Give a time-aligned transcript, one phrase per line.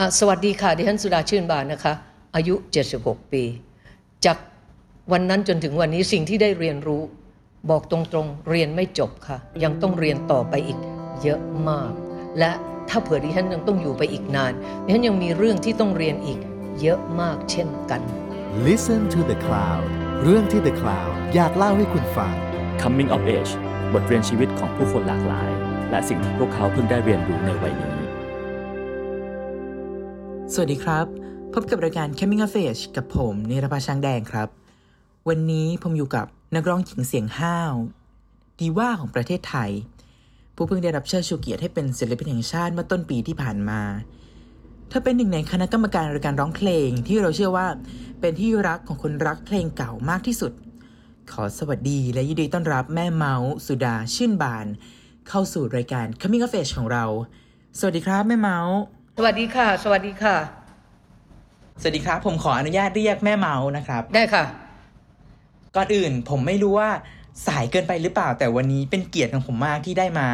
[0.00, 1.92] อะสวัสดีค่ะ ดิฉันสุดาชื่นบานนะคะ
[2.36, 2.54] อายุ
[2.94, 3.44] 76 ปี
[4.24, 4.38] จาก
[5.12, 7.02] วันนั้นจนถึงวันนี้สิ่งที่ได้เรียนรู้
[7.70, 10.78] บอกตรงๆ เรียนไม่จบค่ะ ยังต้องเรียนต่อไปอีก
[11.22, 11.90] เยอะมาก
[12.38, 12.50] และ
[12.88, 14.52] ถ้าเผื่อดิฉันยังต้องอยู่ไปอีกนาน
[14.84, 16.38] ดิฉันยังมีเรื่องที่ต้องเรียนอีก
[16.80, 18.00] เยอะมากเช่นกัน
[18.66, 19.84] Listen to the Cloud
[20.24, 22.34] เรื่องที่ The Cloud อยากเล่าให้คุณฟัง
[22.82, 23.52] Coming of Age
[23.92, 25.50] บทเรียนชีวิตของผู้คนหลากหลาย
[25.90, 27.97] และสิ่งที่พวกเขาเพิ่งได้เรียนรู้ในวัยนี้
[30.54, 31.06] สวัสดีครับ
[31.54, 34.48] พบกับรายการ Coming of Age กับผมเนรภาช้างแดงครับ
[35.28, 37.72] วันนี้ผมอยู่กับนักร้องหญิงเสียงห้าว
[38.60, 39.70] ดีว่าของประเทศไทย
[40.54, 43.80] ผู้เพิ่งได้รับเชิญชูเกียรติให้เป็นศิลปินแห่งชาติเมื่อต้นปีที่ผ่านมา
[44.88, 47.66] เธอเป็นหนึ่งในคณะกรรมการรายการร้องเพลงที่เราเชื่อว่า
[48.20, 50.52] เป็นที่รักของคนรักเพลงเก่ามากที่สุด
[51.32, 54.66] ขอสวัสดีและยินดีต้อนรับแม่เมาส์สุดาชื่นบาน
[55.28, 57.04] เข้าสู่รายการ Coming of Age ของเรา
[57.78, 58.78] สวัสดีครับแม่เมาส์
[59.20, 60.36] สวัสดีค่ะ สวัสดีค่ะ
[61.80, 64.44] สวัสดีครับ ผมขออนุญาตเรียกแม่เมาส์นะครับ ได้ค่ะ
[65.76, 66.90] ก่อนอื่นผมไม่รู้ว่า
[67.46, 70.26] สายเกินไปหรือเปล่า แต่วันนี้เป็นเกียรติของผมมากที่ได้มา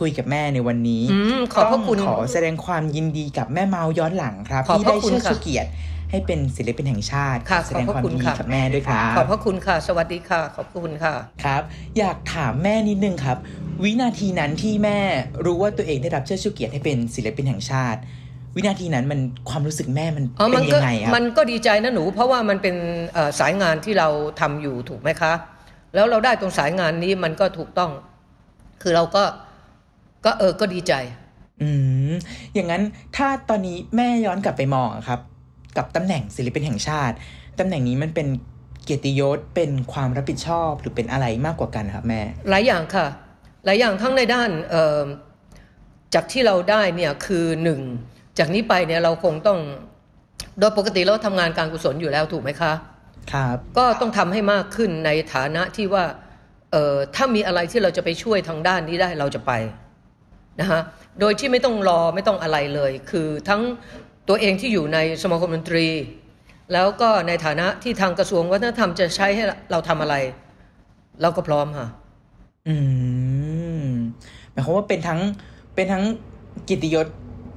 [0.00, 5.68] คุยกับแม่ในวันนี้อืมขอบพระคุณต้องขอแสดงความยินดีกับแม่เมาย้อนหลังครับขอบที่พระได้คุณเชิดค่ะชูเกียรติ
[6.10, 11.62] ให้เป็นศิลปินแห่งชาติค่ะแสดงขอบพระความคุณยินดีค่ะกับแม่ด้วยครับ ขอบพระคุณค่ะ สวัสดีค่ะ ขอบคุณค่ะครับ
[11.98, 13.38] อยากถามแม่นิดนึงครับ
[13.82, 14.98] วินาทีนั้นที่แม่
[15.44, 18.00] รู้ว่าตัวเองได้รับเชิดชูเกียรติให้เป็นศิลปินแห่งชาติ
[18.56, 22.76] วินาทีนั้นมันความรู้สึกแม่มันอ๋อเป็มันนยัก็งไงครับมันก็ดีใจนะหนู เพราะว่ามันเป็น
[23.14, 24.08] เอ่อสายงานที่เรา
[24.40, 25.32] ทำอยู่ถูกไหมคะ
[25.94, 27.90] แล้วเราได้ตรงสายงานนี้มันก็ถูกต้อง
[28.82, 29.24] คือเราก็
[30.24, 30.92] ก็เออก็ดีใจ
[31.62, 31.68] อื
[32.10, 32.12] ม
[32.54, 32.82] อย่างนั้น
[33.16, 35.20] ถ้าตอนนี้แม่ย้อนกลับไปมองอะครับ
[35.76, 37.14] กับตำแหน่งศิลปินแห่งชาติ
[37.58, 38.26] ตำแหน่งนี้มันเป็น
[38.84, 43.06] เกียรติยศเป็นความรับผิดชอบหรือเป็นอะไรมากกว่ากันครับแม่ หลายอย่างค่ะ
[43.64, 45.00] หลายอย่างทั้งในด้านเอ่อ
[46.14, 47.80] จากที่เราได้เนี่ยคือหนึ่ง
[48.38, 49.58] จากนี้ไปเนี่ยเราคงต้อง
[50.58, 52.72] โดยปกติเราทำงานการกุศลอยู่แล้วถูกไหมคะ
[53.32, 56.04] ครับ ก็ต้องทำให้มากขึ้นในฐานะที่ว่า
[56.72, 59.52] เอ่อถ้ามีอะไรที่เราจะไปช่วยทางด้านนี้ได้เราจะไป
[60.60, 60.80] นะฮะ
[61.20, 63.62] โดยที่ไม่ต้องรอไม่ต้องอะไรเลย คือทั้ง
[64.28, 65.86] ตัวเองที่อยู่ในสมาคมดนตรี
[66.72, 70.14] แล้วก็ในฐานะที่ทางกระทรวงวัฒนธรรมจะใช้ให้เราทำอะไร
[71.22, 71.86] เราก็พร้อมค่ะ
[72.68, 72.74] อื
[73.84, 73.88] ม
[74.50, 75.20] หมายความว่าเป็นทั้ง
[75.74, 76.04] เป็นทั้ง
[76.64, 77.06] เกียรติยศ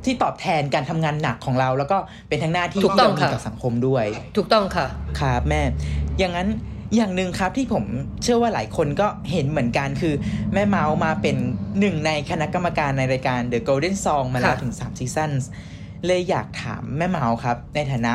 [0.06, 1.97] ที่ตอบแทนการทำงานหนักของเรา แล้วก็
[2.30, 4.06] เป็นทั้งหน้าที่ถูกที่ต้องเรามีค่ะต่อสังคมด้วย
[4.38, 4.88] ถูกต้องค่ะ
[5.19, 5.62] ครับแม่
[6.19, 6.50] อย่างนั้น
[6.96, 7.84] อย่างหนึ่งครับที่ผม
[8.24, 10.13] เชื่อว่าหลายคนก็เห็นเหมือนกันคือ
[10.53, 11.36] แม่เมาส์มาเป็น
[11.80, 15.31] หนึ่งในคณะกรรมการในรายการ The Golden Song มาแล้วค่ะถึง3ซีซั่น
[16.06, 18.13] เลยอยากถามแม่เมาส์ครับ ในฐานะ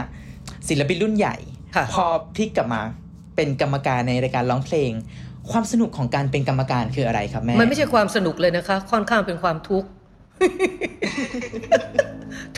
[0.69, 1.37] ศิลปินรุ่นใหญ่
[1.77, 2.05] ค่ะพอ
[2.35, 2.81] พลิกกลับมา
[3.37, 4.91] เป็นกรรมการในรายการร้องเพลง
[5.51, 9.89] ความสนุกของการเป็นกรรมการคืออะไรครับแม่ มันไม่ใช่ความสนุกเลยนะคะ ค่อนข้างเป็นความทุกข์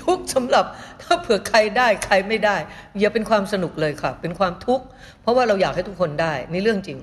[0.03, 0.65] ทุกข์สำหรับ
[1.03, 2.57] ถ้าเผื่อใครได้ใครไม่ได้
[3.01, 4.85] อย่าเป็นความสนุกเลยค่ะ เป็นความทุกข์
[5.21, 6.99] เพราะว่าเราอยากให้ทุกคนได้นี่เรื่องจริง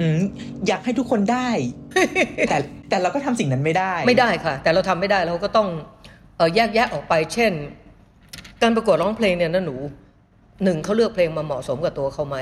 [0.00, 0.20] อืม
[0.66, 1.48] อยากให้ทุกคนได้
[2.48, 2.56] แต่
[2.88, 5.68] แต่เราก็ทำสิ่งนั้นไม่ได้ ไม่ได้ค่ะ แต่เราทำไม่ได้เราก็ต้อง
[6.36, 7.52] เอ่อแยกแยะออกไป เช่น
[8.62, 9.76] การประกวดร้องเพลงเนี่ยนะหนู
[10.64, 12.36] หนึ่งเขาเลือกเพลงมาเหมาะสมกับตัวเขาไหม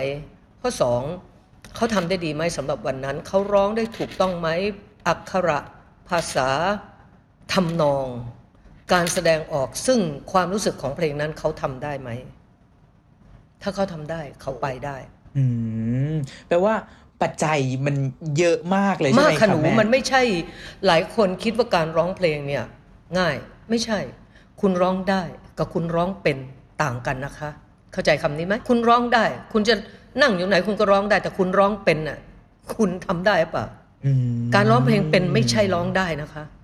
[0.60, 1.02] ข้อสอง
[1.76, 4.48] เขาทำได้ดีไหมสำหรับวันนั้นเขาร้องได้ถูกต้องไหม
[5.06, 5.58] อักขระ
[6.08, 6.48] ภาษา
[7.52, 8.06] ทำนอง
[8.92, 9.98] การแสดงออกซึ่ง
[10.32, 12.10] ความรู้สึกของเพลงนั้นเขาทำได้ไหม
[13.62, 14.96] ถ้าเขาทำได้เขาไปได้
[15.36, 15.44] อื
[16.12, 16.14] ม
[16.48, 16.74] แปลว่า
[17.22, 17.96] ปัจจัยมัน
[18.38, 20.22] เยอะมากเลยใช่มาไหกมคขรับนูแม่มันไม่ใช่
[20.86, 22.64] หลายคนคิดว่าการร้องเพลงเนี่ย
[23.18, 23.36] ง่าย
[23.70, 23.98] ไม่ใช่
[24.60, 25.22] คุณร้องได้
[25.58, 26.38] กับคุณร้องเป็น
[26.82, 27.50] ต่างกันนะคะ
[27.92, 29.74] เข้าใจคำนี้ไหมคุณร้องได้ คุณจะ
[30.20, 32.18] นั่งอยู่ไหนคุณก็ร้องได้ แต่คุณร้องเป็นน่ะ
[32.74, 33.66] คุณทำได้หรือเปล่า
[34.06, 36.63] อืมการร้องเพลงเป็นไม่ใช่ร้องได้นะคะอ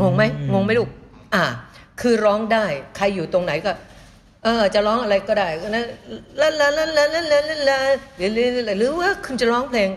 [0.00, 0.22] งงไหม
[0.52, 0.88] งงไหมลูก
[1.34, 1.44] อ่า
[2.00, 2.64] คือร้องได้
[2.96, 3.72] ใครอยู่ตรงไหนก็
[4.44, 5.84] เออ จะร้องอะไรก็ได้ก็นะ
[6.40, 7.78] ลาลาลาลาลาลาลาลา
[8.16, 8.48] หรือหรือ
[8.78, 9.90] หรือว่าคุณจะร้องเพลง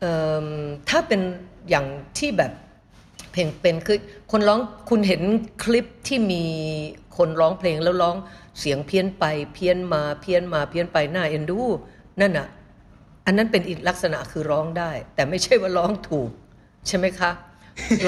[0.00, 0.12] เอ่
[0.44, 0.48] อ
[0.88, 1.20] ถ้าเป็น
[1.70, 1.86] อย่าง
[2.18, 2.52] ที่แบบ
[3.32, 3.98] เพลงเป็นคือ
[4.32, 4.60] คนร้อง
[4.90, 5.22] คุณเห็น
[5.64, 6.44] คลิปที่มี
[7.16, 8.16] คนร้องเพลงแล้วร้อง
[8.60, 9.24] เสียงเพี้ยนไป
[9.54, 11.60] เพี้ยนมาเพี้ยนมาเพี้ยนไปหน้าเอ็นดู
[12.20, 12.48] นั่นอะ
[13.26, 16.30] อันนั้นเป็นอีกลักษณะคือร้องได้ แต่ไม่ใช่ว่าร้องถูก
[16.86, 17.30] ใช่ไหมคะ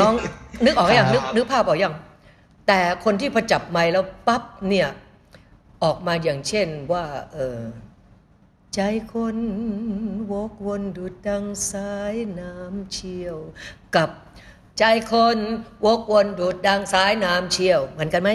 [0.01, 0.15] ร้อง
[0.65, 1.95] นึกออกอย่างนึกนึกภาพออกอย่าง
[2.69, 4.89] แต่คนที่พอจับไมค์แล้วปั๊บเนี่ย
[5.83, 7.61] ออกมาอย่างเช่นว่าเออ
[8.75, 8.81] ใจ
[9.13, 9.37] คน
[10.33, 13.37] วกวนดุดดังสายน้ำเชี่ยว
[13.97, 14.11] กับ
[14.79, 15.39] ใจคน
[15.85, 18.31] วกวนดุดดังสายน้ำเชี่ยว เหมือนกันไหม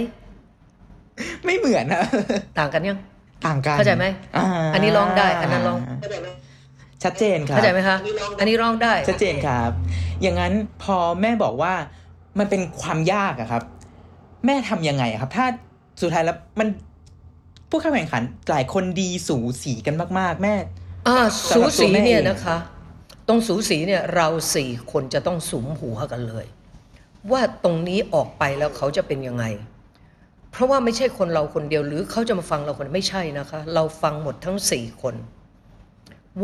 [1.45, 2.03] ไม่เหมือนนะ
[2.59, 2.99] ต่างกันยัง
[3.45, 4.43] ต่างกันเข้าใจไหมา
[4.73, 5.79] อันนี้ร้องได้ อันนั้นร้อง
[7.03, 7.97] ชัดเจนครับเข้าใจไหมคะ
[8.39, 9.71] อันนี้ร้องได้ ชัดเจนครับ
[10.21, 10.53] อย่างนั้น
[10.83, 11.73] พอแม่บอกว่า
[12.39, 13.63] มันเป็นความยากอะครับ
[14.45, 15.45] แม่ทำยังไงอะครับ ถ้า
[16.01, 16.67] สุดท้ายแล้วมัน
[17.69, 20.55] ผู้เข้าแข่งขันหลายคนดีสูสีกันมาก ๆ แม่
[21.07, 21.17] อ่า
[21.49, 22.57] สำหสูรับตัวสีแม่เนี่ยเองนะคะ
[23.27, 26.45] ตรงสูสีเนี่ยเราสี่คนจะต้องสุมหัวกันเลย
[27.31, 29.45] ว่าตรงนี้ออกไปแล้วเขาจะเป็นยังไง
[30.51, 35.15] เพราะว่าไม่ใช่คนเราคนเดียวหรือเขาจะมาฟังเราคนเดียวไม่ใช่นะคะ เราฟังหมดทั้งสี่คน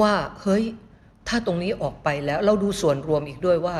[0.02, 0.64] ว่าเฮ้ย
[1.28, 3.78] ถ้าตรงนี้ออกไปแล้วเราดูส่วนรวมอีกด้วยว่า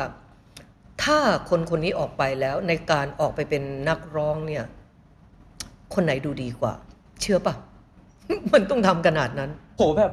[1.04, 1.18] ถ้า
[1.50, 4.64] คนคนนี้ออกไปแล้วในการออกไปเป็นนักร้องเนี่ย
[5.94, 6.72] คนไหนดูดีกว่า
[7.20, 7.54] เชื่อปะ
[8.52, 10.12] มันต้องทำขนาดนั้น โหแบบ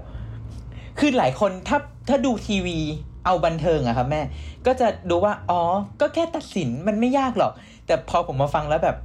[1.00, 1.78] คือหลายคนถ้า
[2.10, 2.78] ถ้าดูทีวี
[3.26, 4.22] เอาบันเทิงอะครับแม่
[4.66, 5.62] ก็จะดูว่า อ๋อ
[6.02, 7.52] ก็แค่ตัดสินมันไม่ยากหรอก
[7.86, 8.98] แต่พอผมมาฟังแล้วแบบ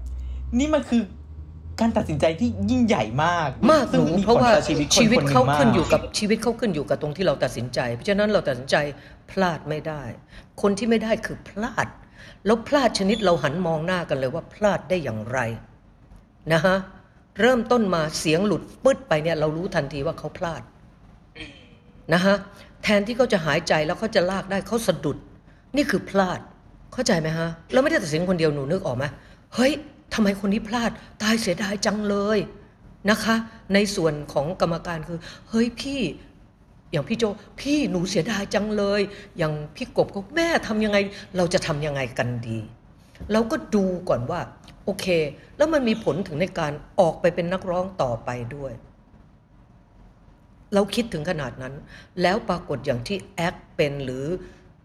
[0.59, 1.03] นี่มันคือ
[1.81, 8.76] การตัดสินใจที่ยิ่งใหญ่มาก มากหซึ่งนูมีเพราะผลว่าต่อชีวิตคนชีวิตคนหนึ่เขางมากขึ้นอยู่กับชีวิตเขาขึ้นอยู่กับตรงที่เราตัดสินใจ เพราะฉะนั้นเราตัดสินใจ
[9.31, 10.02] พลาดไม่ได้
[10.62, 11.87] คนที่ไม่ได้คือพลาด
[12.46, 15.38] แล้วพลาดชนิดเราหันมองหน้ากันเลยว่าพลาดได้อย่างไร
[16.52, 16.76] นะฮะ
[17.40, 20.62] เริ่มต้นมาเสียงหลุดปึ๊ดไปเนี่ยเรารู้ทันทีว่าเขาพลาด
[22.14, 22.34] นะฮะ
[22.82, 25.17] แทนที่เขาจะหายใจแล้วเขาจะลากได้เขาสะดุด
[25.76, 26.40] นี่คือพลาด
[26.93, 29.05] เข้าใจไหมฮะเราไม่ได้ตัดสินคนเดียวหนูนึกออกไหม
[29.55, 29.73] เฮ้ย
[30.14, 30.91] ทำไมคนนี้พลาด
[31.23, 32.38] ตายเสียดายจังเลย
[33.11, 33.35] นะคะ
[33.75, 35.19] ในส่วนของกรรมการคือ
[35.49, 36.00] เฮ้ยพี่
[36.93, 37.25] อย่างพี่โจ
[37.61, 39.00] พี่หนูเสียดายจังเลย
[39.38, 40.99] อย่างพี่กบก็แม่ทำยังไง
[41.37, 42.58] เราจะทำยังไงกันดี
[43.32, 44.41] เราก็ดูก่อนว่า
[44.85, 45.06] โอเค
[45.56, 48.73] แล้วมันมีผลถึงในการออกไปเป็นนักร้องต่อไปด้วย
[50.75, 51.75] เราคิดถึงขนาดนั้น
[52.23, 54.25] แล้วปรากฏอย่างที่แอคเป็นหรือ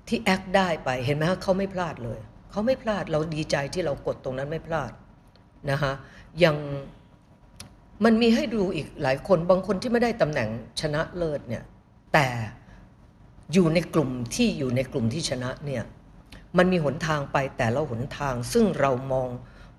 [0.08, 2.20] ที่แอคได้ไปเห็นไหมเขาไม่พลาดเลย
[2.52, 4.92] เขาไม่พลาดเราดีใจที่เรากดตรงนั้นไม่พลาด
[5.72, 5.92] นะคะ
[6.44, 6.56] ยัง
[8.06, 10.50] มันมีให้ดูอีกหลายคนบางคนที่ไม่ได้ตำแหน่ง
[10.82, 11.64] ชนะเลิศเนี่ย
[12.14, 12.28] แต่
[13.54, 15.84] อยู่ในกลุ่มที่อยู่ในกลุ่มที่ชนะเนี่ย
[16.58, 19.30] มันมีหนทางไปแต่ละหนทาง ซึ่งเรามอง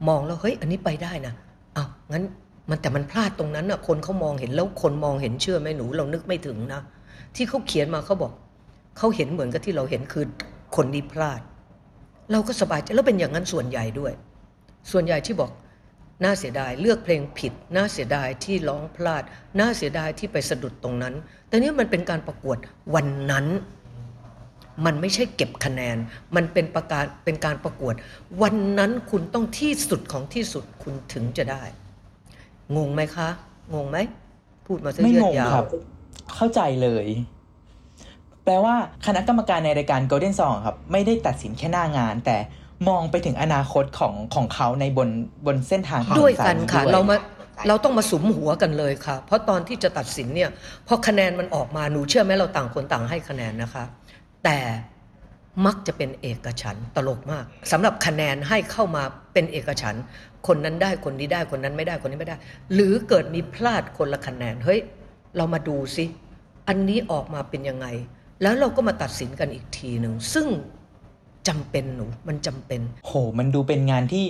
[0.09, 1.35] มองแล้วเฮ้ยอันนี้ไปได้นะ
[1.77, 2.25] อ้าวงั้น
[2.71, 6.81] มันแต่มันพลาดตรงนั้นน่ะคนเขามองเห็นแล้วคนมองเห็นเชื่อไหมหนู เรานึกไม่ถึงนะ
[7.37, 8.33] ที่เขาเขียนมาเขาบอก
[8.99, 10.25] เขาเห็นเหมือนกับที่เราเห็นคือ
[10.77, 11.41] คนนี้พลาด
[12.33, 14.13] เราก็สบายใจแล้วเป็นอย่างนั้นส่วนใหญ่ด้วย
[14.93, 15.51] ส่วนใหญ่ที่บอก
[16.25, 19.23] น่าเสียดายเลือกเพลงผิด น่าเสียดายที่ร้องพลาด
[19.59, 21.15] น่าเสียดายที่ไปสะดุดตรงนั้น
[21.49, 22.59] แต่นี่มันเป็นการประกวด
[22.95, 23.47] วันนั้น
[24.85, 25.97] มันไม่ใช่เก็บคะแนน
[26.37, 27.95] มันเป็นประการเป็นการประกวด
[28.43, 31.63] วันนั้นคุณต้องที่สุดของที่สุดคุณถึงจะได้
[32.77, 33.29] งงไหมคะ
[33.75, 33.99] งงไหม
[34.67, 35.67] พูดมาซะไม่เยืงดงยาควรับ
[36.35, 37.07] เข้าใจเลย
[38.45, 38.75] แปลว่า
[39.07, 42.37] คณะกรรมการในรายการ Golden Song ครับ ไม่ได้ตัดสินแค่หน้างาน แต่
[42.89, 45.09] มองไปถึงอนาคตของของเขาในบน
[45.47, 47.17] บนเส้นทางของด้วยกันสาค่ะด้วยเรามา
[47.69, 50.51] เราต้องมาสุมหัวกันเลยค่ะ เพราะตอนที่จะตัดสินเนี่ย
[50.89, 53.85] พอคะแนนมันออกมาหนูเชื่อไหมเราต่างคนต่างให้คะแนนนะคะ
[54.45, 54.59] แต่
[55.67, 59.03] มักจะเป็นเอกฉันท์ตลกมากสำหรับคะแนนให้เข้ามา
[59.33, 60.05] เป็นเอกฉันท์
[60.47, 62.37] คนนั้นได้คนนี้ได้คนนั้นไม่ได้คนนี้ไม่ได้
[62.75, 64.81] หรือเกิดมีพลาดคนละคะแนนเฮ้ย
[65.37, 66.05] เรามาดูสิ
[66.69, 67.87] อันนี้ออกมาเป็นยังไง
[68.43, 70.47] แล้วเราก็มาตัดสินกันอีกทีหนึ่งซึ่ง
[71.49, 74.25] จำเป็นหนูมันจำเป็น โห มันดูเป็นงานที่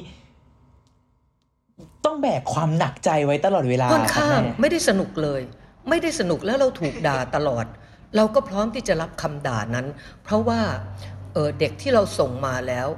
[2.04, 5.40] ต้องแบกความหนักใจไว้ตลอดเวลาค่อนข้างรับแม่ไม่ได้สนุกเลย
[5.88, 7.66] ไม่ได้สนุกแล้วเราถูกด่าตลอด
[8.16, 9.86] เราก็พร้อมที่จะรับคำด่านั้น
[10.24, 10.60] เพราะว่า
[11.32, 12.88] เออเด็กที่เราส่งมาแล้ว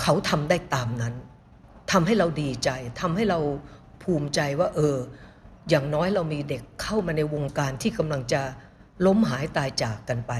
[0.00, 1.14] เขาทำได้ตามนั้น
[1.92, 3.38] ทำให้เราดีใจทำให้เรา
[4.02, 4.96] ภูมิใจว่า เออ
[5.68, 8.42] อย่างน้อยเรามีเด็กเข้ามาในวงการที่กำลังจะ
[9.06, 10.32] ล้มหายตายจากกันไป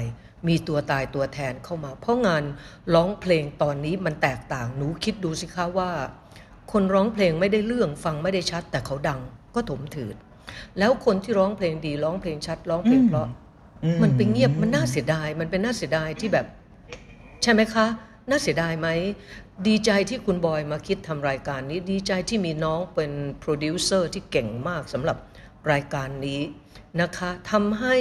[0.47, 2.43] มีตัวตายตัวแทนเข้ามา เพราะงาน
[2.93, 5.91] ร้องเพลงตอนนี้มันแตกต่างหนูคิดดูสิคะว่า
[6.71, 9.19] คนร้องเพลงไม่ได้เรื่องฟังไม่ได้ชัด แต่เขาดัง
[9.55, 10.15] ก็ถมถืด
[10.79, 13.29] แล้วคนที่ร้องเพลงดีร้องเพลงชัด ร้องเพลงเพราะ
[13.83, 16.45] อืมันเป็นเงียบมันน่าเสียดาย มันเป็นน่าเสียดายที่แบบ
[17.43, 17.85] ใช่ไหมคะ
[18.29, 18.87] น่าเสียดายไหม
[19.67, 25.17] ดีใจที่คุณบอยมาคิดทำรายการนี้ ดีใจที่มีน้องเป็นโปรดิวเซอร์ที่เก่งมากสำหรับ
[25.71, 26.41] รายการนี้
[27.01, 27.95] นะคะทำให้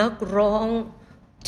[0.00, 0.66] นักร้อง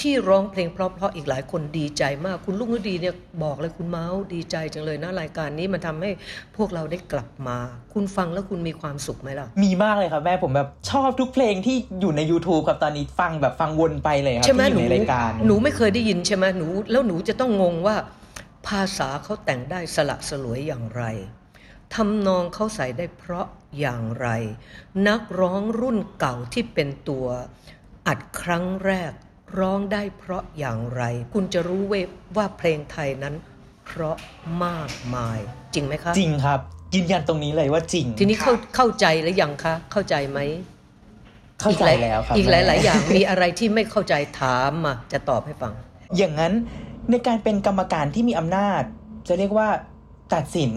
[0.01, 6.11] ที่ร้องเพลงเพราะๆอีกหลายคนดีใจมาก คุณลุงฤดีเนี่ยบอกเลยคุณเมาส์ดีใจจังเลยนะรายการนี้มันทำให้
[6.57, 7.59] พวกเราได้กลับมา
[7.93, 17.97] คุณฟังแล้วคุณมีความสุขไหมล่ะ มีมากเลยครับแม่ผมแบบชอบทุกเพลงที่อยู่ใน YouTube ครับตอนนี้ฟังแบบฟังวนไปเลยครับใช่ไหมที่อหนูยู่ในรายการหนูไม่เคยได้ยินใช่ไหมหนูแล้วหนูจะต้องงงว่า
[18.67, 21.05] ภาษาเขาแต่งได้สละสลวยอย่างไร
[21.95, 23.47] ทำนองเขาใส่ได้เพราะ
[23.81, 24.29] อย่างไร
[25.09, 27.27] นักร้องรุ่นเก่าที่เป็นตัว
[28.07, 29.13] อัดครั้งแรก
[29.61, 31.03] ร้องได้เพราะอย่างไร
[31.35, 32.05] คุณจะรู้เวย
[32.37, 33.35] ว่าเพลงไทยนั้น
[33.87, 34.17] เพราะ
[34.65, 35.39] มากมาย
[35.75, 36.61] จริงไหมคะ จริงครับ
[36.95, 40.39] ยืนยันตรงนี้เลยว่าจริง ทีนี้เข้าเข้าใจหรือยังคะ เข้าใจไหม
[41.61, 45.73] เข้าใจอีกหแล้วครับอีกหแม่ลาย ๆ อย่างมีอะไรที่ไม่เข้าใจถามมาจะตอบให้ฟัง
[46.17, 46.53] อย่างนั้น
[47.11, 48.83] ในการเป็นกรรมการที่มีอำนาจ
[49.29, 49.69] จะเรียกว่า
[50.35, 50.73] ตัดสิน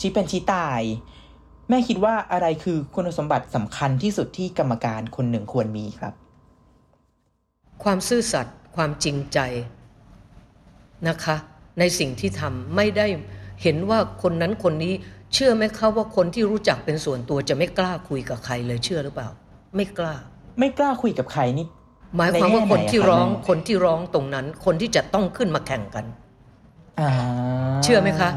[0.00, 0.80] ชี้เป็นชี้ตาย
[1.68, 6.14] แม่คิดว่าอะไรคือคุณสมบัติสำคัญที่สุดที่กรรมการคนหนึ่งควรมีครับ
[7.84, 9.38] ความซื่อสัตย์ความจริงใจ
[11.08, 11.36] นะคะ
[11.78, 13.06] ในสิ่งที่ทำไม่ได้
[13.62, 14.94] เห็นว่าคนนั้นคนนี้
[15.32, 19.28] เชื่อไหมคะว่าคนที่รู้จักเป็นส่วนตัวจะไม่กล้าคุยกับใครเลยเชื่อหรือเปล่า
[19.76, 20.14] ไม่กล้า
[20.58, 21.66] ไม่กล้าคุยกับใครนี่
[22.16, 26.04] หมายความว่าในแง่ไหนคนที่อะครับร้องแม่คนที่ร้องตรงนั้น คนที่จะต้องขึ้นมาแข่งกัน
[27.00, 27.10] อ่า
[27.84, 28.30] เชื่อไหมคะ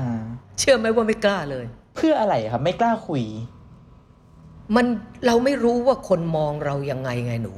[0.60, 3.24] เชื่อไหมว่าไม่กล้าเลย เพื่ออะไรครับไม่กล้าคุย
[4.76, 4.86] มัน
[5.26, 7.54] เราไม่รู้ว่าคนมองเรายังไงไงหนู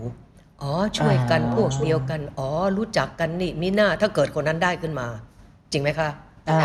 [0.62, 5.08] อ๋อช่วยกันอ่าพวกเดียวกัน อ๋อรู้จักกันนี่มีหน้าถ้าเกิดคนนั้นได้ขึ้นมา
[5.72, 6.10] จริงไหมคะ
[6.50, 6.60] อ่า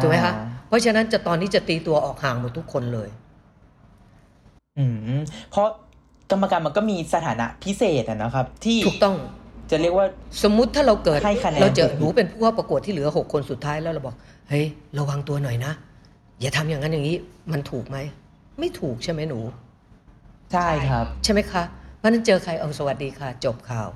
[0.00, 0.32] ถูกไหมคะ
[0.68, 3.08] เพราะฉะนั้นจะตอนนี้จะตีตัวออกห่างหมดทุกคนเลย
[4.78, 4.84] อื
[5.18, 5.20] ม
[5.50, 5.68] เพราะ
[6.30, 9.16] กรรมการมันก็มีสถานะพิเศษอะนะครับ ที่ถูกต้อง
[9.70, 10.06] จะเรียกว่า
[10.42, 14.14] สมมุติถ้าเราเกิดให้คะแนนเราเจอหนูเป็นผู้เข้าประกวดที่เหลือหกคนสุดท้ายแล้วเราบอก
[14.48, 14.64] เฮ้ย
[14.98, 15.72] ระวังตัวหน่อยนะ
[16.40, 17.16] อย่าทำอย่างนั้นอย่างนี้
[17.52, 17.98] มันถูกไหม
[18.58, 19.40] ไม่ถูกใช่ไหมหนู
[20.52, 21.62] ใช่ครับ ใช่ไหมคะ
[22.02, 23.88] เพราะฉะนั้นเจอใครเอาสวัสดีค่ะ จบข่าว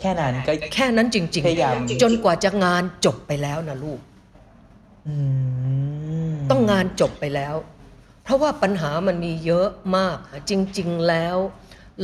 [0.00, 4.00] แค่นั้นก็ แค่นั้นจริง พยายาม ๆ จนกว่าจะงานจบไปแล้วนะลูก
[5.06, 5.14] อื
[6.32, 7.54] มต้องงานจบไปแล้ว
[8.24, 10.16] เพราะว่าปัญหามันมีเยอะมาก
[10.50, 11.36] จริง ๆ แล้ว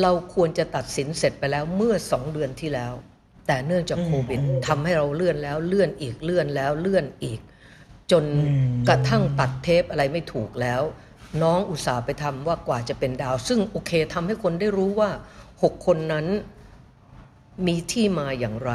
[0.00, 2.92] เราควรจะตัดสินเสร็จไปแล้วเมื่อสองเดือนที่แล้ว
[3.46, 7.40] แต่เนื่องจากโควิดทำให้เราเลื่อนแล้วเลื่อนอีกเลื่อนแล้วเลื่อนอีก
[8.12, 8.24] จน
[8.88, 10.82] กระทั่งตัดเทปอะไรไม่ถูกแล้ว
[11.42, 15.10] น้องอุตส่าห์ไปทำว่ากว่าจะเป็นดาว ซึ่งโอเคทำให้คนได้รู้ว่า
[15.62, 16.26] หกคนนั้น
[17.66, 18.72] มีที่มาอย่างไร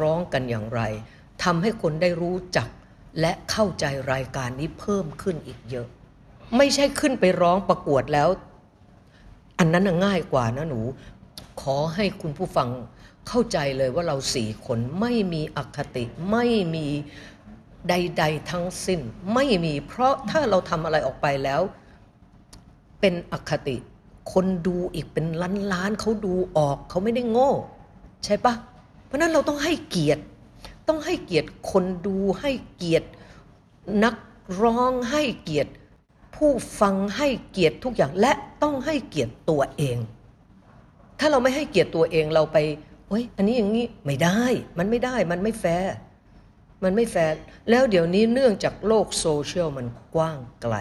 [0.00, 0.80] ร้องกันอย่างไร
[1.44, 2.68] ทำให้คนได้รู้จัก
[3.20, 5.86] และเข้าใจรายการนี้เพิ่มขึ้นอีกเยอะ
[6.56, 8.28] ไม่ใช่ขึ้นไปร้องประกวดแล้ว
[9.58, 10.80] อันนั้นง่ายกว่านะหนู
[11.62, 12.68] ขอให้คุณผู้ฟัง
[13.28, 16.86] เข้าใจเลยว่าเราสี่คนไม่มีอคติไม่มี
[17.88, 19.00] ใด ๆ ทั้งสิ้น
[19.34, 21.60] ไม่มีเพราะถ้าเราทำอะไรออกไปแล้ว
[23.02, 23.76] เป็นอคติ
[24.32, 27.50] คนดูอีกเป็นล้านล้านๆเขาดูออกเขาไม่ได้โง่
[28.24, 28.54] ใช่ปะ
[29.06, 30.22] เพราะฉะนั้นเราต้องให้เกียรติ
[30.88, 33.08] ต้องให้เกียรติคนดูให้เกียรติ
[34.04, 34.14] นัก
[34.62, 35.70] ร้องให้เกียรติ
[36.36, 38.32] ผู้ฟังให้เกียรติทุกอย่างและ
[38.62, 39.96] ต้องให้เกียรติตัวเอง
[41.18, 42.56] ถ้าเราไม่ให้เกียรติตัวเองเราไป
[43.08, 44.42] เฮ้ยอันนี้อย่างนี้ไม่ได้
[44.78, 45.92] มันไม่ได้มันไม่แฟร์
[46.84, 47.34] มันไม่แฟร์
[47.70, 50.74] แล้วเดี๋ยวนี้เนื่องจากโลกโซเชียลมันกว้างไกล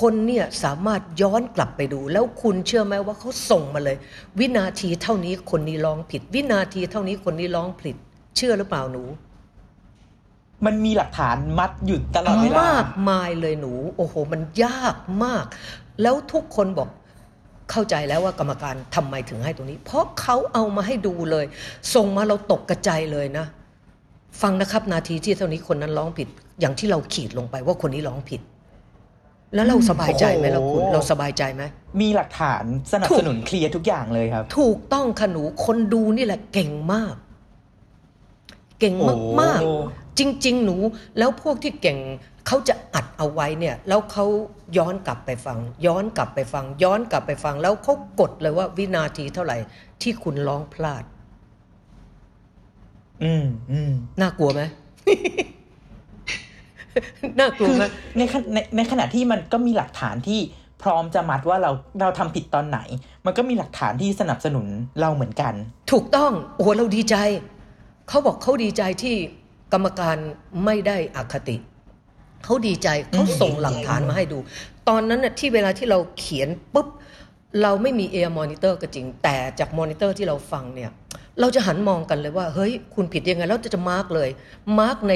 [0.00, 3.96] คนเนี่ยสามารถย้อนกลับไปดู แล้วคุณเชื่อไหมว่าเขาส่งมาเลย
[4.38, 7.96] วินาทีเท่านี้คนนี้ร้องผิด วินาทีเท่านี้คนนี้ร้องผิด
[8.36, 9.02] เชื่อหรือเปล่าหนู
[10.66, 15.44] มันมีหลักฐานมัดอยู่ตลอดเวลามากมายเลยหนู โอ้โห มันยากมาก
[16.02, 16.88] แล้วทุกคนบอก
[17.70, 21.44] เข้าใจแล้วว่ากรรมการทำไมถึงให้ตรงนี้ เพราะเขาเอามาให้ดูเลย
[21.94, 23.46] ส่งมาเราตกกระจายเลยนะ
[24.42, 26.28] ฟังนะครับนาทีที่เท่านี้คนนั้นร้องผิด
[26.60, 28.40] อย่างที่เราขีดลงไปว่าคนนี้ร้องผิด
[29.56, 31.62] แล้วเราสบายใจไหมเราคุณโอ้โหเราสบายใจไหม
[32.00, 37.14] มีหลักฐานสนับสนุนเคลียร์ทุกอย่างเลยครับ ถูกต้องค่ะหนูคนดูนี่แหละเก่งมาก
[38.80, 39.72] เก่งมากมากๆโอ้
[40.18, 40.76] จริง ๆ หนู
[41.18, 41.98] แล้วพวกที่เก่ง
[42.46, 44.26] เขาจะอัดเอาไว้เนี่ย แล้วเขา
[44.78, 49.56] ย้อนกลับไปฟัง ย้อนกลับไปฟัง ย้อนกลับไปฟัง แล้วเขากดเลยว่าวินาทีเท่าไหร่
[50.02, 51.04] ที่คุณร้องพลาด
[53.24, 54.62] อืมอืมน่ากลัวไหม
[57.38, 57.84] น่ากลัวคือไหม
[58.18, 60.40] ในขณะในในขณะที่มันก็มีหลักฐานที่
[60.82, 62.78] พร้อมจะมัดว่าเราเราทำผิดตอนไหน
[63.26, 64.66] มันก็มีหลักฐานที่สนับสนุน
[65.00, 65.54] เราเหมือนกัน
[65.92, 67.16] ถูกต้องโอ้โหเราดีใจ
[68.08, 69.14] เขาบอกเขาดีใจที่
[69.72, 70.16] กรรมการ
[70.64, 71.56] ไม่ได้อคติ
[72.44, 74.38] เขาดีใจเขาส่งหลักฐานมาให้ดู
[74.88, 76.88] ตอนนั้นน่ะที่เวลาที่เราเขียนปุ๊บ
[77.62, 80.90] เราไม่มี ear monitor ก็จริง แต่จากมอนิเตอร์ที่เราฟังเนี่ย
[81.40, 84.28] เราจะหันมองกันเลยว่า เฮ้ย คุณผิดยังไงแล้วจะจะ mark เลย
[84.78, 85.12] มาร์กใน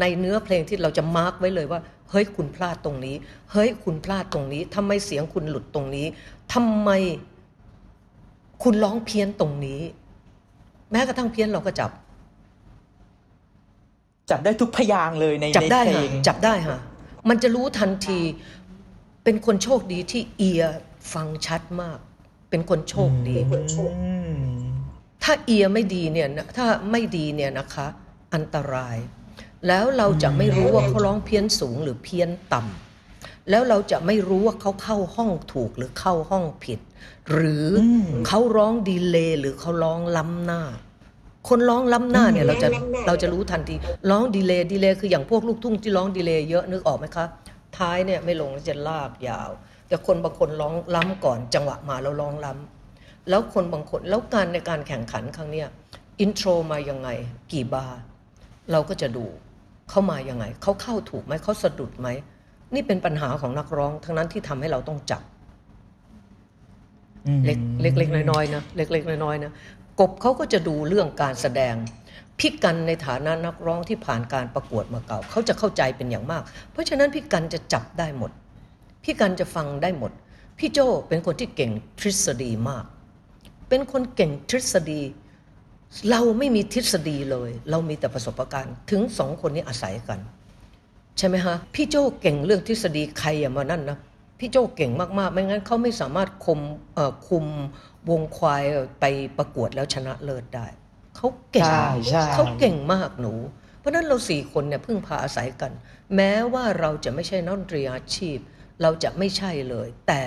[0.00, 1.80] ในเนื้อเพลงที่เราจะมาร์กไว้เลยว่า
[2.10, 3.16] เฮ้ยคุณพลาดตรงนี้
[3.52, 6.06] เฮ้ยคุณพลาดตรงนี้ทำไมเสียงคุณหลุดตรงนี้
[6.54, 6.90] ทำไม
[8.62, 9.80] คุณร้องเพี้ยนตรงนี้
[10.90, 11.90] แม้กระทั่งเพี้ยนเราก็จับ
[14.30, 16.78] จับได้ทุกพยางค์เลยในจับได้ในเพลค่ะงจับได้ค่ะ
[17.28, 18.20] มันจะรู้ทันที
[19.24, 20.78] เป็นคนโชคดีที่เอียร์
[21.12, 21.98] ฟังชัดมาก
[22.50, 23.34] เป็นคนโชคดี
[23.80, 23.88] อื
[24.32, 24.40] ม
[25.22, 27.86] ถ้า ear ไม่ดีเนี่ยนะถ้าไม่ดีเนี่ยนะคะ
[28.34, 28.96] อันตราย
[29.68, 36.78] แล้วเราจะไม่รู้ว่าเขาร้องเพี้ยนสูงหรือเพี้ยนต่ำแล้วเราจะไม่รู้ว่าเขาเข้าห้องถูกหรือเข้าห้องผิด
[37.32, 37.82] หรืออ
[38.26, 40.62] เขาร้อง delay หรือเขาร้องล้ำหน้า
[41.48, 42.68] คนร้องล้ำหน้าเนี่ยเราจะ
[43.06, 43.74] เราจะรู้ทันที
[44.10, 47.26] ร้อง delay delay คืออย่างพวกลูกทุ่งที่ร้อง delay เยอะนึกออกไหมคะ
[47.78, 49.50] ท้ายเนี่ยไม่ลงแล้วจะลากยาว
[49.88, 55.68] แต่คนบางคนร้องล้ำก่อน จังหวะมาแล้วร้องล้ำแล้วคนบางคนแล้วการในการแข่งขันครั้งเนี้ย
[56.20, 57.08] อินโทรมายังไง
[57.52, 57.98] กี่บาร์
[58.72, 59.26] เราก็จะดู
[59.92, 62.08] เขามายังไง เขาเข้าถูกไหมเขาสะดุดไหม
[62.74, 65.22] นี่เป็นปัญหาของนักร้อง ทั้งนั้นที่ทำให้เราต้องจับ
[67.26, 67.58] อืมเล็ก
[67.98, 69.52] เล็กๆน้อยๆนะเล็กๆน้อยๆนะ
[70.00, 71.74] กบเขาก็จะดูเรื่องการแสดง
[72.38, 78.30] พี่กันในฐานะนักร้องที่ผ่านการประกวดมาเก่า เขาจะเข้าใจเป็นอย่างมาก เพราะฉะนั้นพี่กันจะจับได้หมด
[79.04, 80.12] พี่กันจะฟังได้หมด
[80.58, 82.84] พี่โจเป็นคนที่เก่งทฤษฎีมาก
[83.68, 85.00] เป็นคนเก่งทฤษฎี
[86.10, 90.18] เราไม่มีทฤษฎีเลย เรามีแต่ประสบการณ์ถึงสองคนนี้อาศัยกัน
[91.18, 93.98] ใช่ไหมฮะ พี่โจเก่งเรื่องทฤษฎีใครอย่ามานั่นนะ
[94.38, 96.60] พี่โจเก่งมากๆ ไม่งั้นเขาไม่สามารถคุม
[96.94, 97.44] เอ่อคุม
[98.10, 98.62] วงควาย
[99.00, 99.04] ไป
[99.38, 100.66] ประกวดแล้วชนะเลิศได้
[101.16, 103.34] เขาเก่งใช่ใช่เขาเก่งมากหนู
[103.78, 105.72] เพราะฉะนั้นเราสี่คนเนี่ยพึ่งพาอาศัยกัน
[106.16, 108.38] แม้ว่าเราจะไม่ใช่นักดนตรีอาชีพ
[108.82, 110.22] เราจะไม่ใช่เลย แต่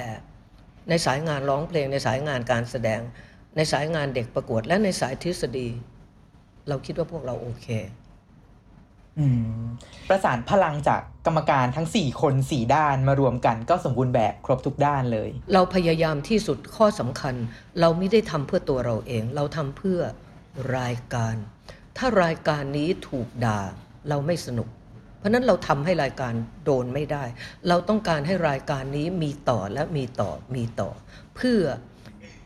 [0.89, 3.01] ในสายงานร้องเพลงในสายงานการแสดง
[3.55, 5.69] ในสายงานเด็กประกวด และในสายทฤษฎี
[6.67, 7.67] เราคิดว่าพวกเราโอเค
[9.19, 9.25] อื
[9.61, 9.63] ม
[10.09, 17.35] ประสานพลังจากกรรมการทั้ง 4 คน 4 ด้านมารวมกันก็สมบูรณ์แบบครบทุกด้านเลย เราพยายามที่สุดข้อสำคัญ
[17.79, 19.99] เราไม่ได้ทำเพื่อตัวเราเอง เราทำเพื่อ
[20.77, 21.35] รายการ
[21.97, 23.59] ถ้ารายการนี้ถูกด่า
[24.09, 24.67] เราไม่สนุก
[25.17, 26.33] เพราะฉะนั้นเราทำให้รายการ
[26.65, 27.23] โดนไม่ได้
[27.67, 30.89] เราต้องการให้รายการนี้มีต่อและมีต่อมีต่อ
[31.35, 31.61] เพื่อ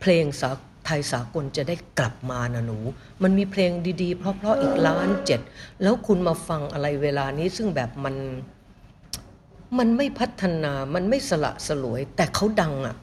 [0.00, 2.78] เพลงสาไทยสากลจะได้กลับมานะหนู
[3.22, 5.40] มันมีเพลงดีๆ เพราะๆอีกล้านเจ็ด
[5.82, 8.16] แล้วคุณมาฟังอะไรเวลานี้ซึ่งแบบมัน
[9.78, 12.96] มันไม่พัฒนา มันไม่สละสลวย แต่เขาดังอะ่ะ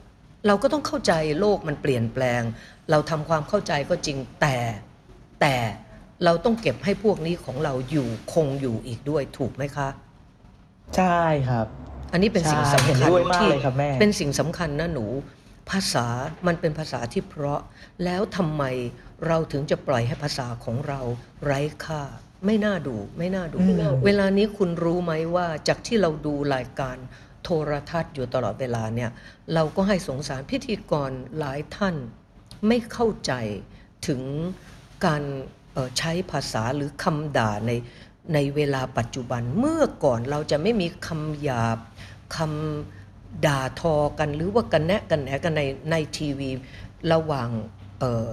[0.46, 2.42] เราก็ต้องเข้าใจโลกมันเปลี่ยนแปลง
[2.90, 4.56] เราทำความเข้าใจก็จริงแต่
[5.40, 5.54] แต่
[6.24, 9.88] เราต้องเก็บให้พวกนี้ของเราอยู่คงอยู่อีกด้วยถูกไหมคะ
[10.96, 11.66] ใช่ครับ
[12.12, 15.04] อันนี้เป็นสิ่งใช่สำเห็นคัญด้วยมากที่เลยครับแม่เป็นสิ่งสำคัญนะหนู
[15.70, 16.06] ภาษา
[16.46, 17.60] มันเป็นภาษาที่เพราะ
[18.04, 18.64] แล้วทำไม
[19.26, 21.00] เราถึงจะปล่อยให้ภาษาของเรา
[21.44, 22.02] ไร้ค่า
[22.46, 23.58] ไม่น่าดูไม่น่าดู
[24.04, 26.96] เวลานี้คุณรู้ไหมว่าจากที่เราดูรายการ
[27.42, 29.10] โทรทัศน์อยู่ตลอดเวลาเนี่ย
[29.54, 31.96] เราก็ให้สงสารพิธีกรหลายท่าน
[32.66, 33.32] ไม่เข้าใจ
[34.06, 34.22] ถึง
[35.06, 35.22] การ
[35.72, 37.72] เอ่อใช้ภาษาหรือคำด่าใน
[38.34, 41.78] ในเวลาปัจจุบันเมื่อก่อนเราจะไม่มีคำหยาบ
[42.36, 42.97] คำ
[43.46, 46.50] ด่าทอกันหรือว่ากันแนะกันแหนกันในในทีวี
[47.12, 47.48] ระหว่าง
[48.00, 48.32] เอ่อ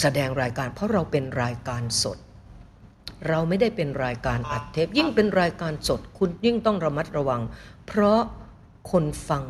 [0.00, 2.18] แสดงรายการ เพราะเราเป็นรายการสด
[3.28, 7.42] เราไม่ได้เป็นรายการอัดเทป ยิ่งเป็นรายการสด คุณยิ่งต้องระมัดระวัง
[7.86, 8.20] เพราะ
[8.90, 9.44] คนฟัง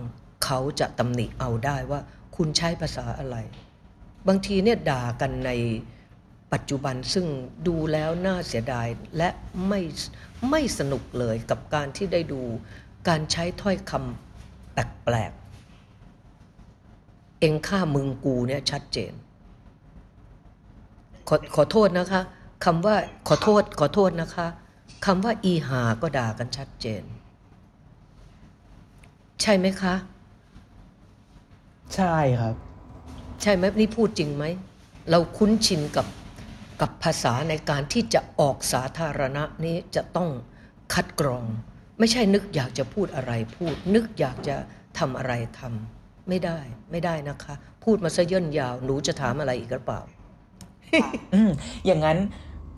[0.45, 2.01] เขาจะตำหนิเอาได้ว่า
[2.37, 3.37] คุณใช้ภาษาอะไร
[4.29, 5.51] บางทีเนี่ยด่ากันใน
[6.53, 7.27] ปัจจุบันซึ่ง
[7.69, 9.29] ดูแล้วน่าเสียดายและ
[9.69, 9.81] ไม่
[10.51, 12.43] ไม่สนุกเลยกับการที่ได้ดู
[13.09, 14.24] การใช้ถ้อยคำ
[14.75, 19.13] แปลกๆเองฆ่ามึงกูเนี่ยชัดเจน
[21.29, 22.23] ขอขอโทษนะคะ
[22.65, 22.97] คำว่า
[23.29, 24.47] ขอโทษขอโทษนะคะ
[25.07, 27.03] คำว่าอีหาก็ด่ากันชัดเจน
[29.41, 29.95] ใช่ไหมคะ
[31.95, 32.55] ใช่ครับ
[33.43, 34.45] ใช่ไหมนี่พูดจริงไหม
[35.11, 36.07] เราคุ้นชินกับ
[36.81, 40.31] กับภาษาในการที่จะออกสาธารณะนี้จะต้อง
[40.95, 41.45] คัดกรอง
[42.05, 44.57] ไม่ใช่นึกอยากจะพูดอะไรพูด นึกอยากจะ
[44.99, 46.59] ทำอะไรทำไม่ได้
[46.91, 50.01] ไม่ได้นะคะ พูดมาซะย่นยาวหนูจะถามอะไรอีกหรือเปล่า
[51.35, 51.51] อืม
[51.87, 52.19] อย่างนั้น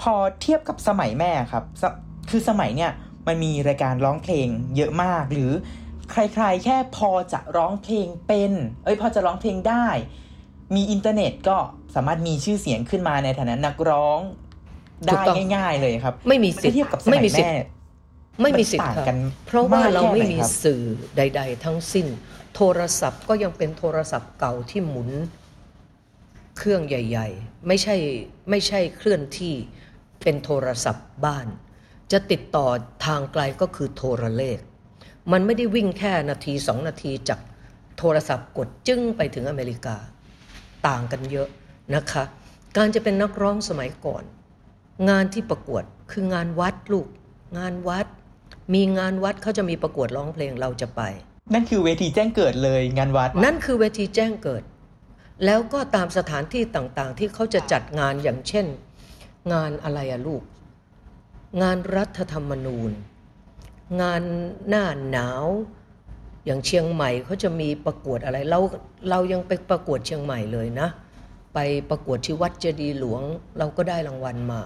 [0.02, 1.84] พอเทียบกับสมัยแม่ครับส
[2.30, 2.92] คือสมัยเนี่ย
[3.26, 5.52] มันมีรายการร้องเพลงเยอะมาก หรือ
[6.10, 8.52] ใครๆ แค่พอจะร้องเพลงเป็น
[8.84, 9.86] เอ้ยพอจะร้องเพลงได้
[10.74, 11.56] มีอินเทอร์เน็ตก็
[11.94, 14.20] สามารถมีชื่อเสียงขึ้นมาในฐานะนักร้อง
[15.12, 17.75] ถูกได้ต้องง่าย ๆ เลยครับ ไม่มีสิทธิ์เทียบกับสไม่มัยมีสิทธิ์แม่
[18.42, 20.82] ไม่มีสิทธิ์มันต่างค่ะกันเพราะว่ามากเราไม่แค่ไหนมีครับสื่อ
[21.16, 22.06] ใด ๆ ทั้งสิ้น
[22.56, 25.10] โทรศัพท์ก็ยังเป็นโทรศัพท์เก่าที่หมุน
[26.58, 27.96] เครื่องใหญ่ ๆ ไม่ใช่
[28.50, 29.54] ไม่ใช่เคลื่อนที่
[30.22, 31.46] เป็นโทรศัพท์บ้าน
[32.12, 32.66] จะติดต่อ
[33.06, 34.58] ทางไกลก็คือโทรเลข
[35.32, 37.40] มันไม่ได้วิ่งแค่นาทีสองนาทีจาก
[37.98, 39.96] โทรศัพท์กดจึ้งไปถึงอเมริกา
[40.86, 41.48] ต่างกันเยอะ
[41.94, 42.24] นะคะ
[42.76, 44.22] การจะเป็นนักร้องสมัยก่อน
[45.08, 47.08] งานที่ประกวดคืองานวัดลูก
[47.58, 48.06] งานวัด
[48.74, 51.02] มีงานวัดเขาจะมีประกวดร้องเพลงเราจะไป
[51.54, 54.62] นั่นคือเวทีแจ้งเกิดเลยงานวัด นั่นคือเวทีแจ้งเกิด
[55.44, 58.66] แล้วก็ตามสถานที่ต่างๆ ที่เขาจะจัดงานอย่างเช่น
[59.52, 60.42] งานอะไรอะลูก
[61.62, 62.90] งานรัฐธรรมนูญ
[64.02, 64.22] งาน
[64.68, 65.46] หน้าหนาว
[66.46, 68.58] อย่างเชียงใหม่เขาจะมีประกวดอะไรเรา
[69.10, 70.88] เรายังไปประกวดเชียงใหม่เลยนะ
[71.54, 71.58] ไป
[71.90, 73.22] ประกวดที่วัดเจดีย์หลวง
[73.58, 74.60] เราก็ได้รางวัลมา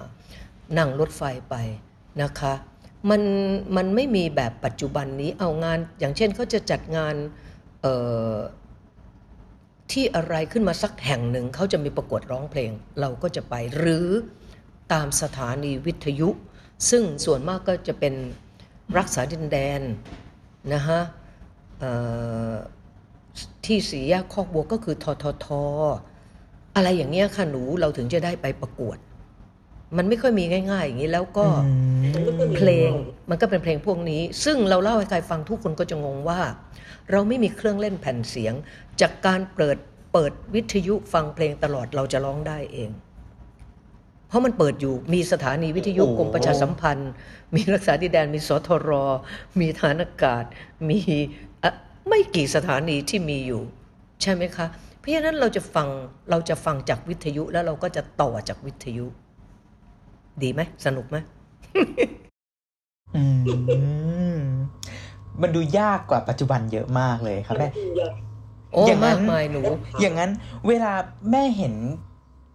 [0.79, 1.55] นั่งรถไฟไป
[2.23, 2.55] นะคะ
[3.09, 3.23] มัน
[3.77, 7.15] มันไม่มีแบบปัจจุบันนี้เอางาน อย่างเช่นเขาจะจัดงาน
[7.83, 14.09] เที่อะไรขึ้นมาสักแห่งหนึ่งเขาจะมีประกวดร้องเพลง เราก็จะไปหรือ
[14.93, 16.29] ตามสถานีวิทยุ
[16.91, 18.15] ซึ่งส่วนมากก็จะเป็น
[18.99, 19.81] รักษาดินแดน
[20.73, 21.01] นะฮะ
[23.65, 25.47] ที่สีแยกคอกบัวก็คือททท
[26.75, 28.97] อะไรอย่างเงี้ยค่ะหนูเราถึงจะได้ไปประกวด
[29.97, 31.47] มันไม่ค่อยมีง่าย ๆ อย่างนี้แล้วก็
[32.57, 32.91] เพลง
[33.31, 36.41] มันก็เป็นเพลงพวกนี้ ซึ่งเราเล่าให้ใครฟังทุกคนก็จะงงว่า
[37.11, 38.55] เราไม่มีเครื่องเล่นแผ่นเสียง
[39.01, 39.79] จากการเปิด
[40.13, 42.91] เปิดวิทยุฟังเพลงตลอดเราจะร้องได้เอง
[44.29, 47.11] เพราะมันเปิดอยู่มีสถานีวิทยุโอ้กรมประชาสัมพันธ์
[47.55, 48.91] มีรักษาดินแดนมีสทร
[49.61, 50.45] มีฐานอากาศ
[50.89, 50.99] มี
[51.61, 51.75] เอ่อ
[52.09, 53.63] ไม่กี่สถานีที่มีอยู่
[54.23, 54.67] ใช่ไหมคะ
[54.99, 55.89] เพราะฉะนั้นเราจะฟัง
[56.31, 59.07] เราจะฟังจากวิทยุแล้วเราก็จะต่อจากวิทยุ
[60.43, 61.17] ดีไหมสนุกไหม
[63.17, 63.25] อื
[64.37, 64.39] ม
[65.41, 67.69] มันดูยากกว่าปัจจุบันเยอะมากเลยครับแม่
[68.73, 69.63] โอ้อย่างนั้มานกมายหนู
[70.01, 70.31] อย่างนั้น
[70.69, 70.93] เวลา
[71.31, 71.75] แม่เห็น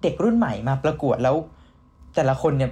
[0.02, 1.36] เด็กรุ่นใหม่มาประกวดแล้ว
[2.16, 2.72] แต่ละคนเนี่ย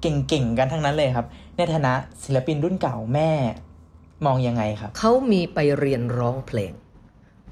[0.00, 1.92] เก่งๆกันทั้งนั้นเลยครับ ในฐานะ
[2.24, 3.30] ศิลปินรุ่นเก่าแม่
[4.26, 6.72] มองยังไงครับ เขามีไปเรียนร้องเพลง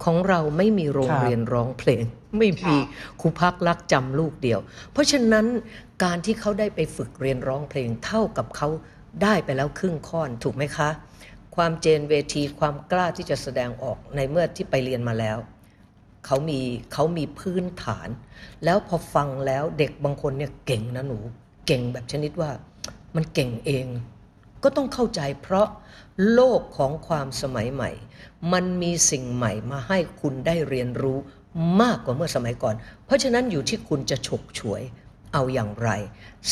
[0.04, 2.02] ของเราไม่มีโรงครับเรียนร้องเพลง
[2.38, 2.76] ไม่มี
[3.20, 4.60] ครูพักรักจำลูกเดียว
[4.92, 5.46] เพราะฉะนั้น
[6.04, 8.68] การที่เขาได้ไปฝึกเรียนร้องเพลงเท่ากับเขา
[9.22, 10.88] ได้ไปแล้วครึ่งค่อนถูกไหมคะ
[11.56, 15.38] ความเจนเวทีความกล้าที่จะแสดงออกในเมื่อที่ไปเรียนมาแล้ว
[16.26, 16.60] เขามี
[16.92, 18.08] เขามีพื้นฐาน
[18.64, 21.18] แล้วพอฟังแล้วเด็กบางคนเนี่ยเก่งนะหนู
[21.66, 22.50] เก่งแบบชนิดว่า
[23.16, 23.86] มันเก่งเอง
[24.62, 25.68] ก็ต้องเข้าใจเพราะ
[26.32, 27.90] โลกของความสมัยใหม่
[28.52, 31.18] มันมีสิ่งใหม่มาให้คุณได้เรียนรู้
[31.82, 34.82] มากกว่าเมื่อสมัยก่อน เพราะฉะนั้นอยู่ที่คุณจะฉกฉวย
[35.32, 35.90] เอาอย่างไร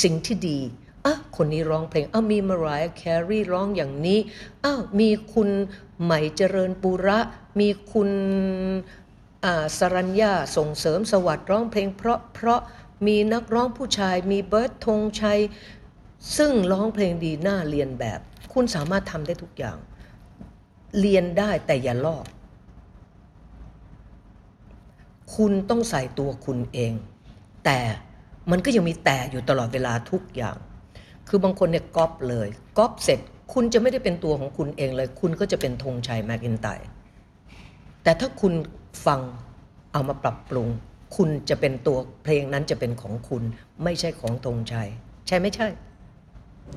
[0.02, 0.58] สิ่งที่ดี
[1.04, 4.18] อะคนนี้ร้องเพลงอ้าวมีมารายแครีร้องอย่างนี้
[4.64, 5.48] อ้าวมีคุณ
[6.02, 7.18] ใหม่เจริญปุระ
[7.60, 8.10] มีคุณ
[9.44, 12.60] อ่าสรัญญาส่งเสริมสวัสดิ์ร้องเพลงเพราะเพราะ
[13.06, 15.40] มีนักร้องผู้ชายมีเบิร์ตธงชัย
[16.36, 18.20] ซึ่งร้องเพลงดีน่าเรียนแบบ
[18.52, 19.76] คุณสามารถทำได้ทุกอย่าง
[21.00, 22.24] เรียนได้แต่อย่าลอก
[25.36, 26.92] คุณต้องใส่ตัวคุณเอง
[27.64, 27.78] แต่
[28.50, 30.56] มันก็ยังมีแต่อยู่ตลอดเวลาทุกอย่าง
[31.28, 33.20] คือบางคนเนี่ยก๊อปเลยก๊อปเสร็จ
[33.52, 36.86] คุณจะไม่ได้เป็นตัวของคุณเองเลย คุณก็จะเป็นธงชัยแมคอินไตร์
[38.02, 38.52] แต่ถ้าคุณ
[39.06, 39.20] ฟัง
[39.92, 40.68] เอามาปรับปรุง
[41.16, 43.42] คุณจะเป็นตัวเพลงนั้นจะเป็นของคุณ
[43.84, 44.88] ไม่ใช่ของธงชัย
[45.26, 45.66] ใช่ไม่ใช่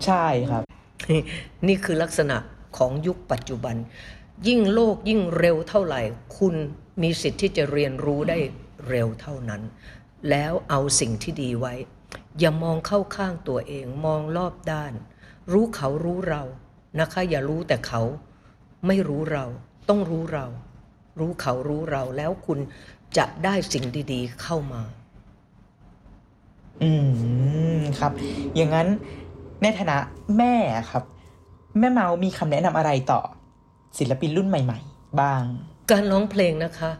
[0.06, 0.63] ใช่ครับ
[1.10, 1.22] นี่
[1.68, 2.38] นี่คือลักษณะ
[2.78, 3.76] ของยุคปัจจุบัน
[4.48, 6.02] ยิ่งโลกยิ่งเร็วเท่าไหร่
[6.38, 6.56] คุณ
[7.01, 8.38] มีสิทธิ์ที่จะเรียนรู้ได้
[8.89, 9.62] เร็วเท่านั้น
[10.29, 11.73] แล้วเอาสิ่งที่ดีไว้
[12.39, 14.93] อย่ามองเข้าข้างตัวเองมองรอบด้าน
[15.51, 16.43] รู้เขารู้เรา
[16.99, 18.01] นะคะ อย่ารู้แต่เขา
[18.88, 19.45] ไม่รู้เรา
[19.89, 20.45] ต้องรู้เรา
[21.19, 22.60] รู้เขารู้เราแล้วคุณ
[23.17, 24.81] จะได้สิ่งดี ๆ เข้ามา
[26.84, 26.91] อื
[27.79, 28.12] มครับ
[28.55, 28.88] อย่างนั้น
[29.62, 29.97] ในฐานะ
[30.38, 30.55] แม่
[30.91, 31.03] ครับ
[31.79, 33.21] แม่เมามีคำแนะนำอะไรต่อ
[33.97, 35.43] ศิลปินรุ่นใหม่ ๆ บ้าง
[35.91, 36.91] การร้องเพลงนะคะ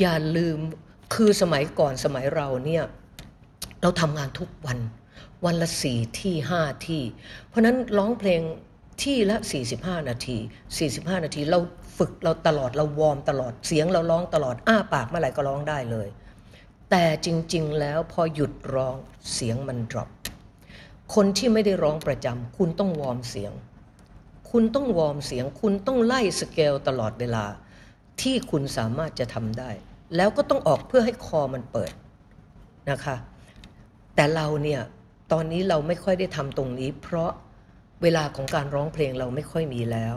[0.00, 0.58] อย่าลืม
[1.14, 2.84] คือสมัยก่อนสมัยเราเนี่ย
[3.82, 4.78] เราทำงานทุกวัน
[5.44, 7.02] วันละสี่ที่ห้าที่
[7.48, 8.40] เพราะนั้นร้องเพลง
[9.02, 9.36] ที่ละ
[9.74, 10.38] 45 นาที
[10.80, 11.58] 45 นาทีเรา
[11.98, 16.08] ฝึกเราตลอดเราวอร์มตลอดเสียงเราร้องตลอดอ้าปากเมื่อไหร่ก็ร้องได้เลย
[16.90, 18.96] แต่จริง ๆ แล้วพอหยุดร้อง
[19.34, 20.08] เสียงมัน drop
[21.14, 23.52] คนที่ไม่ได้ร้องประจำคุณต้องวอร์มเสียง
[24.50, 27.44] คุณต้องวอร์มเสียง คุณต้องไล่สเกลตลอดเวลา
[28.20, 29.70] ที่คุณสามารถจะทำได้
[30.16, 31.92] แล้วก็ต้องออกเพื่อให้คอมันเปิด
[32.90, 33.16] นะคะ
[34.14, 34.80] แต่เราเนี่ย
[35.32, 37.30] ตอนนี้เราไม่ค่อยได้ทำตรงนี้ เพราะ
[38.02, 40.16] เวลาของการร้องเพลงเราไม่ค่อยมีแล้ว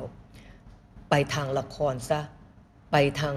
[1.09, 2.21] ไปทางละครซะ
[2.91, 3.35] ไปทาง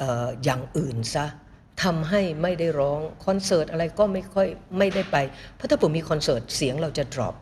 [0.00, 1.26] อออย่างอื่นซะ
[1.82, 4.48] ทำให้ไม่ได้ร้องคอนเสิร์ตอะไรก็ไม่ค่อย
[4.78, 5.16] ไม่ได้ไป
[5.54, 7.34] เพราะถ้าผมมีคอนเสิร์ตเสียงเราจะ drop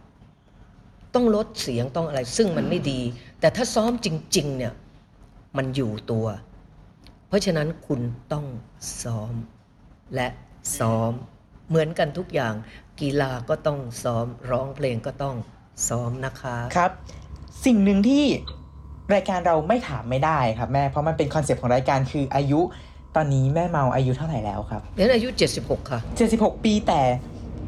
[1.15, 3.01] ต้องลดเสียงต้องอะไรซึ่งมันไม่ดี
[3.41, 4.73] แต่ถ้าซ้อมจริง ๆ เนี่ย
[5.57, 6.27] มันอยู่ตัว
[7.29, 8.01] เพราะฉะนั้นคุณ
[8.33, 8.45] ต้อง
[9.03, 9.35] ซ้อม
[10.15, 10.29] และ
[10.79, 11.13] ซ้อม
[11.69, 12.55] เหมือนกันทุกอย่าง
[13.01, 15.37] กีฬาก็ต้องซ้อม ร้องเพลงก็ต้อง
[15.89, 16.91] ซ้อมนะคะครับ
[17.65, 18.25] สิ่งหนึ่งที่
[19.15, 22.61] รายการเราไม่ถามไม่ได้ครับแม่เพราะมันเป็นคอนเซปต์ของรายการคืออายุ
[23.17, 25.29] ตอนนี้แม่เมาอายุเท่าไหร่แล้วครับเรียนอายุ
[25.61, 26.01] 76 ค่ะ
[26.33, 27.03] 76 ปีแต่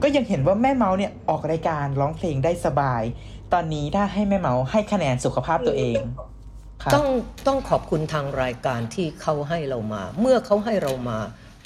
[0.03, 3.03] ก็ยังเห็นว่าแม่เมาเนี่ยออกรายการร้องเพลงได้สบาย
[3.53, 6.36] ตอนนี้ถ้าให้แม่เมาให้คะแนนสุขภาพตัวเองครับ
[6.95, 7.07] ต้อง
[7.47, 11.19] ต้องขอบคุณทางรายการที่เขาให้เรามา เมื่อเขาให้เรามา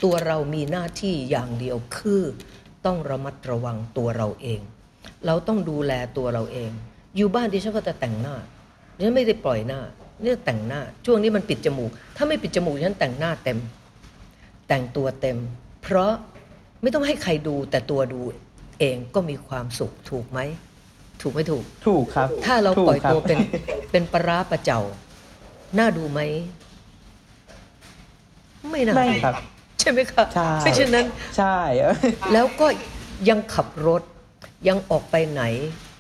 [0.05, 2.23] ตัวเรามีหน้าที่อย่างเดียวคือ
[2.87, 4.61] ต้องระมัดระวังตัวเราเอง
[5.27, 6.71] เราต้องดูแลตัวเราเอง
[7.17, 8.37] อยู่บ้านดิฉันก็จะแต่งหน้า
[8.97, 9.81] ดิฉันไม่ได้ปล่อยหน้า
[10.23, 13.59] เนี่ยแต่งหน้า ช่วงนี้มันปิดจมูก ถ้าไม่ปิดจมูกฉันแต่งหน้าเต็ม
[14.69, 15.39] แต่งตัวเต็ม
[15.83, 16.13] เพราะ
[16.83, 18.21] ไม่ต้องให้ใครดูแต่ตัวดู
[18.81, 20.41] เองก็มีความสุขถูกไหม
[21.23, 23.39] ถูกไม่ถูก ถูกครับ ถ้าเราถูกปล่อยครับตัวเป็น
[23.91, 24.81] เป็นปลาร้าปลาเจ้า
[25.79, 26.21] น่าดูไหม
[28.71, 29.35] ไม่น่าไม่ดูครับ
[29.81, 31.07] ใช่ไหมคะใช่เพราะฉะนั้น
[31.37, 31.59] ใช่
[32.33, 32.67] แล้วก็
[33.29, 34.03] ยังขับรถ
[34.69, 35.43] ยังออกไปไหน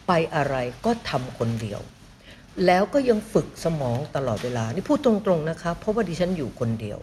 [0.06, 1.80] ไปอะไรก็ทำคนเดียว
[2.66, 6.98] แล้วก็ยังฝึกสมองตลอดเวลา นี่พูดตรงๆนะคะ เพราะว่าดิฉันอยู่คนเดียว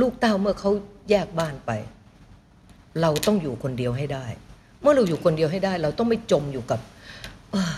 [0.00, 0.70] ลูกเต้าเมื่อเขา
[1.10, 1.70] แยกบ้านไป
[3.00, 4.26] เราต้องอยู่คนเดียวให้ได้
[4.80, 6.80] เมื่อเราอยู่คนเดียวให้ได้ เราต้องไม่จมอยู่กับ
[7.50, 7.74] เอ้อ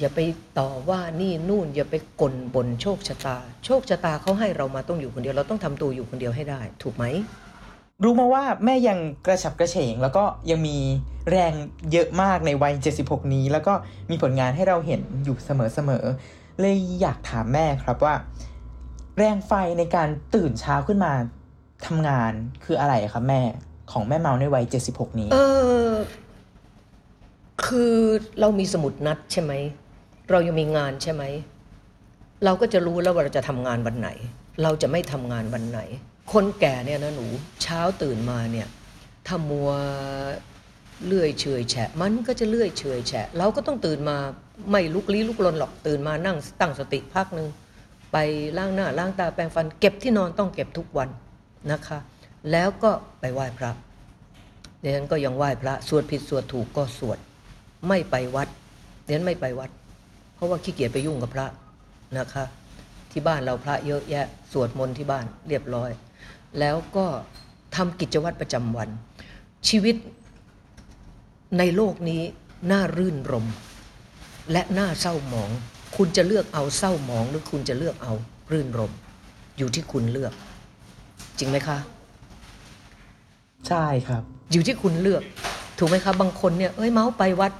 [0.00, 0.20] อย่าไป
[0.58, 7.04] ต่อว่านี่นู่น อย่าไปกลบนโชคชะตา โชคชะตาเขาให้เรามาต้องอยู่คนเดียว เราต้องทำตัวอยู่คนเดียวให้ได้ ถูกไหม
[8.02, 10.76] รู้มาว่าแม่ยังกระฉับกระเฉง แล้วก็ยังมี
[11.30, 11.52] แรง
[11.92, 13.74] เยอะมากในวัย 76 นี้ แล้วก็
[14.10, 18.14] มีผลงานให้เราเห็นอยู่เสมอๆเลยอยากถามแม่ครับว่า
[19.18, 21.12] แรงไฟในการตื่นเช้าขึ้นมา
[21.86, 22.32] ทำงาน
[22.64, 23.40] คืออะไรครับแม่
[23.92, 25.38] ของแม่เมาในวัย 76 นี้ เอ
[25.88, 25.92] อ
[27.64, 27.94] คือ
[28.40, 29.52] เรามีสมุดนัดใช่ไหม
[30.30, 31.22] เรายังมีงานใช่ไหม
[32.44, 34.08] เราก็จะรู้แล้วว่าเราจะทำงานวันไหน
[34.62, 35.80] เราจะไม่ทำงานวันไหน
[36.32, 37.26] คนแก่เนี่ยนะหนู
[37.62, 38.68] เช้าตื่นมาเนี่ย
[39.26, 39.70] ถ้ามัว
[41.06, 44.16] เลื่อยเฉยแฉะ มันก็จะเลื่อยเฉยแฉะ เราก็ต้องตื่นมา
[44.70, 47.48] ไม่ลุกลี้ลุกลนหรอกตื่นมานั่งตั้งสติพักหนึ่ง
[48.12, 48.16] ไป
[48.58, 51.08] ล้างหน้าล้างตาแปรงฟัน เก็บที่นอนต้องเก็บทุกวัน
[51.72, 51.98] นะคะ
[52.50, 53.70] แล้วก็ไปไหว้พระ
[54.80, 57.18] เดี๋ยวฉันก็ยังไหว้พระ สวดผิดสวดถูกก็สวด
[57.88, 58.48] ไม่ไปวัด
[59.06, 59.70] เดี๋ยวฉันไม่ไปวัด
[60.34, 61.46] เพราะว่าขี้เกียจไปยุ่งกับพระ
[62.18, 62.44] นะคะ
[63.10, 65.90] ที่บ้านเราพระเยอะแยะสวดมนต์ที่บ้านเรียบร้อย
[66.58, 67.06] แล้วก็
[67.76, 68.88] ทำกิจวัตรประจำวัน
[69.68, 69.96] ชีวิต
[71.58, 72.22] ในโลกนี้
[72.70, 73.46] น่ารื่นรม
[74.52, 75.50] และน่าเศร้าหมอง
[75.96, 78.12] คุณจะเลือกเอาเศร้าหมองหรือคุณจะเลือกเอา
[78.52, 78.92] รื่นรม
[79.58, 80.32] อยู่ที่คุณเลือก
[81.38, 81.78] จริงไหมคะ
[83.68, 85.22] ใช่ครับ อยู่ที่คุณเลือก
[85.78, 87.52] ถูกไหมครับบางคนเนี่ยเอ้ยเมาส์ไปวัด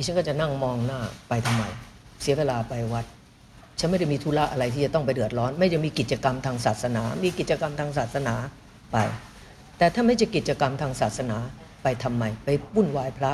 [0.00, 1.62] อีฉันก็จะนั่งมองหน้าไปทำไม
[2.22, 3.04] เสียเวลาไปวัด
[3.78, 8.34] ฉันไม่ได้มีธุระอะไรที่จะต้องไปเดือดร้อน ไม่จะมีกิจกรรมทางศาสนา มีกิจกรรมทางศาสนา
[8.92, 8.96] ไป
[9.78, 11.38] แต่ถ้าไม่จะกิจกรรมทางศาสนา
[11.82, 13.32] ไปทำไม ไปบุ่นวายพระ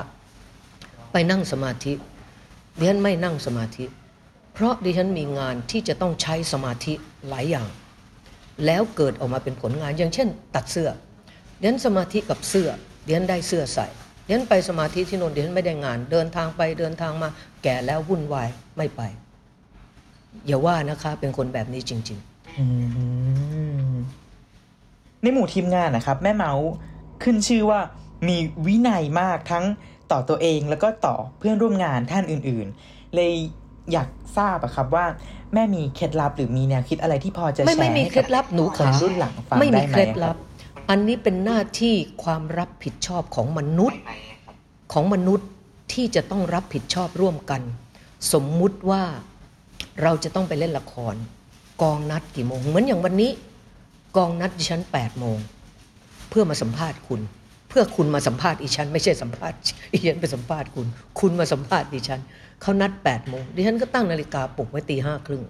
[1.13, 1.93] ไปนั่งสมาธิ
[2.79, 3.85] ดิฉันไม่นั่งสมาธิ
[4.55, 6.95] เพราะดิฉันมีงานที่จะต้องใช้สมาธิ
[7.29, 7.69] หลายอย่าง
[8.67, 10.89] แล้วเกิดออกมาเป็นผลงานอย่างเช่น ตัดเสื้อ
[11.61, 12.69] เดียนสมาธิกับเสื้อ
[13.05, 13.87] เดียนได้เสื้อใส่
[14.27, 17.29] เดียนไปสมาธิที่โน่นเดียนไม่ได้งาน เดินทางไปเดินทางมา
[17.63, 19.03] แก่แล้ววุ่นวายไม่ไป
[20.47, 22.19] อย่าว่านะคะเป็นคนแบบนี้จริง
[22.59, 22.67] อื
[23.91, 23.93] ม
[25.23, 26.69] ในหมู่ทีมงานนะครับ แม่เมาส์
[27.23, 27.81] ขึ้นชื่อว่า
[28.29, 28.37] มี
[28.67, 29.65] วินัยมากทั้ง
[30.13, 33.33] ต่อตัวเองแล้วก็ต่อเพื่อนร่วมงานท่านอื่น ๆ เลย
[33.93, 35.07] อยากทราบอะครับว่า
[35.55, 40.37] แม่มีเคล็ดลับหรือมีแนวคิดอะไรที่พอจะๆไม่แชร์ไม่มีให้เคล็ดลับหนูคนขารุ่นหลังฟังไม่มีได้ไหมเคล็ดอะลัรับบ
[40.91, 41.95] อันนี้เป็นหน้าที่
[42.25, 44.01] ความรับผิดชอบของมนุษย์
[44.93, 45.49] ของมนุษย์
[45.93, 47.63] ที่จะต้องรับผิดชอบร่วมกัน
[48.33, 49.03] สมมุติว่า
[50.03, 51.15] เราจะต้องไปเล่นละคร
[51.83, 53.31] กองนัดกี่โมง เหมือนอย่างวันนี้
[54.17, 55.39] กองนัดดิฉัน8ปดโมง
[56.29, 57.21] เพื่อมาสัมภาษณ์คุณ
[57.69, 59.59] เพื่อคุณมาสัมภาษณ์อีฉัน ไม่ใช่สัมภาษณ์
[59.93, 60.87] อีฉันไปสัมภาษณ์คุณ
[61.21, 62.21] คุณมาสัมภาษณ์ดิฉัน
[62.63, 65.43] เขานัด8ปดโมงดิฉันก็ตั้งนาฬิกาปลุกไว้ตีห้าครึ่ง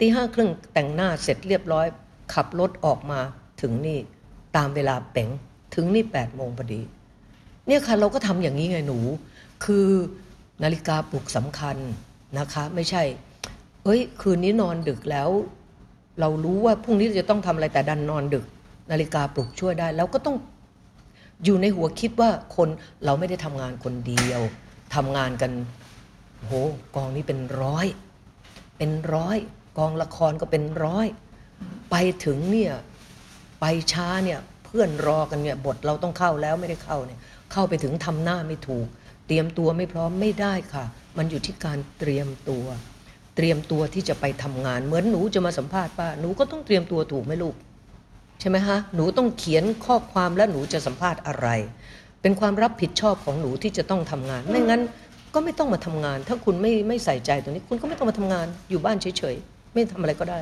[0.00, 1.86] ตีห้าครึ่งแต่งหน้าเสร็จเรียบร้อย
[2.34, 3.20] ขับรถออกมา
[3.60, 3.98] ถึงนี่
[4.56, 5.28] ตามเวลาเป๋ง
[5.74, 6.80] ถึงนี่แปดโมงพอดี
[7.66, 8.98] เนี่ยค่ะเราก็ทำอย่างนี้ไงหนู
[9.64, 9.86] คือ
[10.62, 11.76] นาฬิกาปลุกสำคัญ
[12.38, 13.02] นะคะ ไม่ใช่
[13.84, 15.28] เอ้ย คืนนี้นอนดึกแล้ว
[16.20, 18.44] เรารู้ว่าพรุ่งนี้จะต้องทำอะไรแต่ดันนอนดึก
[18.90, 20.36] นาฬิกาปลุกช่วยได้ แล้วก็ต้อง
[21.44, 22.68] อยู่ในหัวคิดว่าคน
[23.04, 24.40] เราไม่ได้ทำงานคนเดียว
[24.94, 25.52] ทำงานกัน
[26.46, 26.52] โห
[26.96, 27.86] กองนี้เป็นร้อย
[28.78, 29.36] เป็นร้อย
[29.78, 31.06] กองละครก็เป็นร้อย
[31.90, 32.74] ไปถึงเนี่ย
[33.60, 37.18] ไปช้าเนี่ยเพื่อนรอกันเนี่ยบทเราต้องเข้าแล้วไม่ได้เข้าเนี่ย
[37.52, 38.86] เข้าไปถึงทำหน้าไม่ถูก
[39.26, 40.84] เตรียมตัวไม่พร้อมไม่ได้ค่ะ
[41.18, 42.64] มันอยู่ที่การเตรียมตัว
[43.36, 47.54] เตรียมตัวที่จะไปทำงาน เหมือนหนูจะมาสัมภาษณ์ป้าหนูก็ต้องเตรียมตัวถูกไหมลูก
[48.40, 51.48] ใช่ไหมฮะหนูต้องเขียนข้อความและหนูจะสัมภาษณ์อะไร
[52.22, 54.82] เป็นความรับผิดชอบของหนูที่จะต้องทำงาน ไม่งั้น
[55.34, 60.40] ก็ไม่ต้องมาทำงาน ถ้าคุณไม่ไม่ใส่ใจตรงนี้ คุณก็ไม่ต้องมาทำงาน อยู่บ้านเฉยๆ ไม่ทำอะไรก็ได้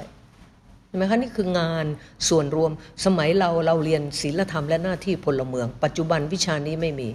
[0.89, 1.87] เห็นไหมคะนี่คืองาน
[2.29, 2.71] ส่วนรวม
[3.05, 7.09] สมัยเราเราเรียนศีลธรรมและหน้าที่พลเมือง ปัจจุบันวิชานี้ไม่มี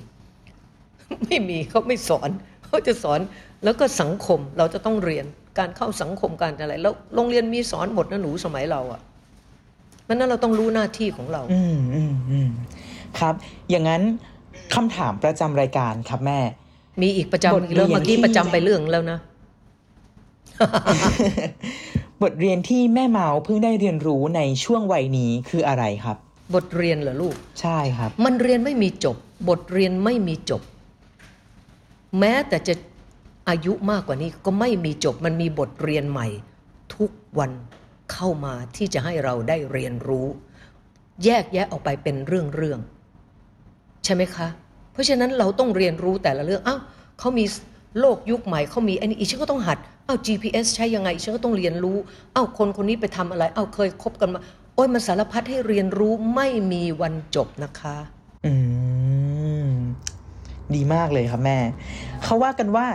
[1.26, 2.30] ไม่มีเขาไม่สอน
[2.66, 3.20] เขาจะสอน
[3.64, 5.26] แล้วก็สังคมเราจะต้องเรียน
[5.60, 9.02] การเข้าสังคมการอะไร แล้วโรงเรียนมีสอนหมดนะหนูสมัยเราอะ
[10.08, 12.50] มันนั้นเราต้องรู้หน้าที่ของเรา อืมอืมอืม
[13.20, 13.34] ครับ
[13.70, 14.02] อย่างนั้น
[14.74, 16.40] คำถามประจำรายการครับแม่
[17.02, 19.20] มีอีกประจำบทอีกแล้วเรียนเมื่อกี้ที่ประจำไปเรื่องแล้วนะ
[22.24, 26.18] บทเรียนที่แม่เมาเพิ่งได้เรียนรู้ในช่วงวัยนี้คืออะไรครับ
[26.56, 29.18] บทเรียนเหรอลูก ใช่ครับ มันเรียนไม่มีจบ
[29.50, 30.62] บทเรียนไม่มีจบ
[32.20, 32.74] แม้แต่จะ
[33.50, 36.28] อายุมากกว่านี้ก็ไม่มีจบ มันมีบทเรียนใหม่
[36.96, 37.52] ทุกวัน
[38.14, 40.28] เข้ามาที่จะให้เราได้เรียนรู้
[41.24, 44.48] แยกแยะออกไปเป็นเรื่องเรื่องๆใช่ไหมคะ
[44.92, 46.80] เพราะฉะนั้นเราต้องเรียนรู้แต่ละเรื่องอ้าว
[47.20, 47.46] เขามี
[48.00, 51.98] โลกยุคใหม่เขามีอันนี้อีฉันก็ต้องหัดเอ้า GPS ใช้ยังไงฉันก็ต้องเรียนรู้
[52.34, 54.40] เอ้าคนคนนี้ไปทำอะไรเอ้าเคยคบกันมา
[54.76, 57.98] โอ้ยมันสารพัดให้เรียนรู้ไม่มีวันจบนะคะ
[58.46, 58.54] อื
[59.68, 59.70] ม
[60.76, 61.58] ดีมากเลยครับแม่
[62.24, 62.88] เขาว่ากันว่า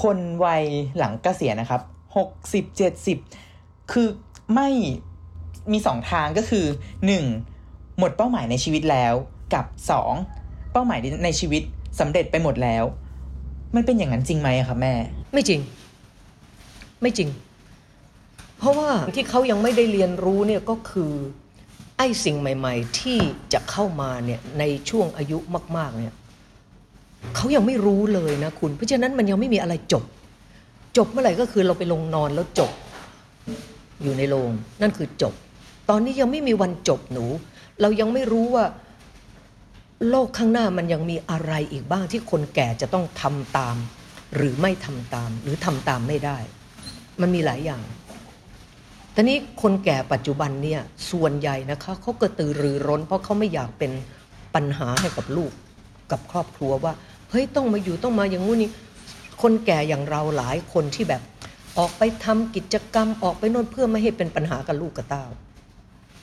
[0.00, 0.64] คนวัย
[0.98, 1.80] หลังเกษียณนะครับ
[2.16, 3.18] หกสิบเจ็ดสิบ
[3.92, 4.08] คือ
[4.54, 4.68] ไม่
[5.72, 6.66] มีสองทางก็คือ
[7.06, 7.24] หนึ่ง
[7.98, 9.14] หมดเป้าหมายในชีวิตแล้ว
[9.54, 10.12] กับสอง
[10.72, 11.62] เป้าหมายในชีวิต
[12.00, 12.84] สำเร็จไปหมดแล้ว
[13.74, 14.92] มันเป็นอย่างนั้นจริงไหมอะครับแม่
[15.32, 15.60] ไม่จริง
[17.02, 17.28] ไม่จริง
[18.58, 21.12] เพราะว่าที่เขายังไม่ได้เรียนรู้เนี่ยก็คือ
[21.98, 23.18] ไอ้สิ่งใหม่ ๆ ที่
[23.52, 25.38] จะเข้ามาเนี่ยในช่วงอายุ
[25.76, 26.14] มากๆเนี่ย
[27.36, 30.04] เขายังไม่รู้เลยนะคุณ เพราะฉะนั้นมันยังไม่มีอะไรจบ
[30.96, 32.70] จบเมื่อไหร่ก็คือเราไปลงนอนแล้วจบ
[34.02, 34.50] อยู่ในโรง
[34.82, 35.34] นั่นคือจบ
[35.90, 37.24] ตอนนี้ยังไม่มีวันจบหนู
[37.80, 38.64] เรายังไม่รู้ว่า
[40.10, 43.76] โลกข้างหน้ามันยังมีอะไรอีกบ้างที่คนแก่จะต้องทำตาม
[44.36, 46.38] หรือไม่ทำตาม หรือทำตามไม่ได้
[47.20, 47.82] มันมีหลายอย่าง
[49.14, 50.80] ทีนี้คนแก่ปัจจุบันเนี่ย
[51.10, 53.92] ส่วนใหญ่นะคะเขากระตือรือร้น เพราะเขาไม่อยากเป็น
[54.54, 55.52] ปัญหาให้กับลูก
[56.10, 56.92] กับครอบครัวว่า
[57.30, 58.70] เฮ้ยต้องมาอยู่ต้องมาอย่างงู้นนี่
[59.42, 61.22] คนแก่อย่างเราหลายคนที่แบบ
[61.78, 65.24] ออกไปทำกิจกรรมออกไปโน่นเพื่อไม่ให้เป็นปัญหากับลูกกับเต้า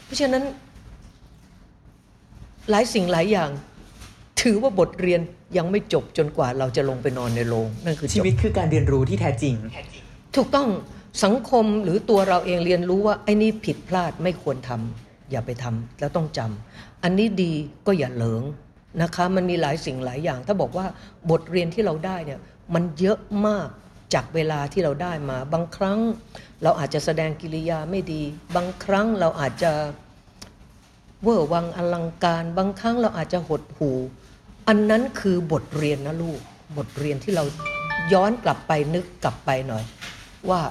[0.05, 0.43] เพราะฉะนั้น
[2.69, 3.49] หลายสิ่งหลายอย่าง
[4.41, 5.21] ถือว่าบทเรียน
[5.57, 9.55] ยังไม่จบจนกว่าเราจะลงไปนอนในโรงนั่นคือชีจบวิตคือการเรียนรู้ที่แท้จริง
[10.35, 10.67] ถูกต้อง
[11.23, 17.53] สังคมหรือตัวเราเองเรียนรู้ว่าไอ้นี่ผิดพลาดไม่ควรทำอย่าไปทำแล้วต้องจำอันนี้ดี
[17.87, 18.43] ก็อย่าเหลิง
[19.01, 20.85] นะคะ มันมีหลายสิ่งหลายอย่าง ถ้าบอกว่า
[21.31, 22.39] บทเรียนที่เราได้เนี่ย
[22.73, 23.67] มันเยอะมาก
[24.13, 25.99] จากเวลาที่เราได้มา บางครั้ง
[26.63, 28.21] เราอาจจะแสดงกิริยาไม่ดี
[28.55, 29.71] บางครั้งเราอาจจะ
[31.25, 33.91] เวอร์วังอลังการ บางครั้งเราอาจจะหดหู
[34.67, 36.39] อันนั้นคือบทเรียนนะลูก
[36.77, 37.43] บทเรียนที่เรา
[38.13, 39.83] ย้อนกลับไปนึกกลับไปหน่อย
[40.49, 40.61] ว่า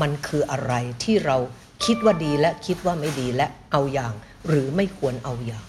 [0.00, 0.72] มันคืออะไร
[1.04, 1.36] ที่เรา
[1.84, 4.12] คิดว่าดีและคิดว่าไม่ดีและเอาอย่าง
[4.48, 5.64] หรือไม่ควรเอาอย่าง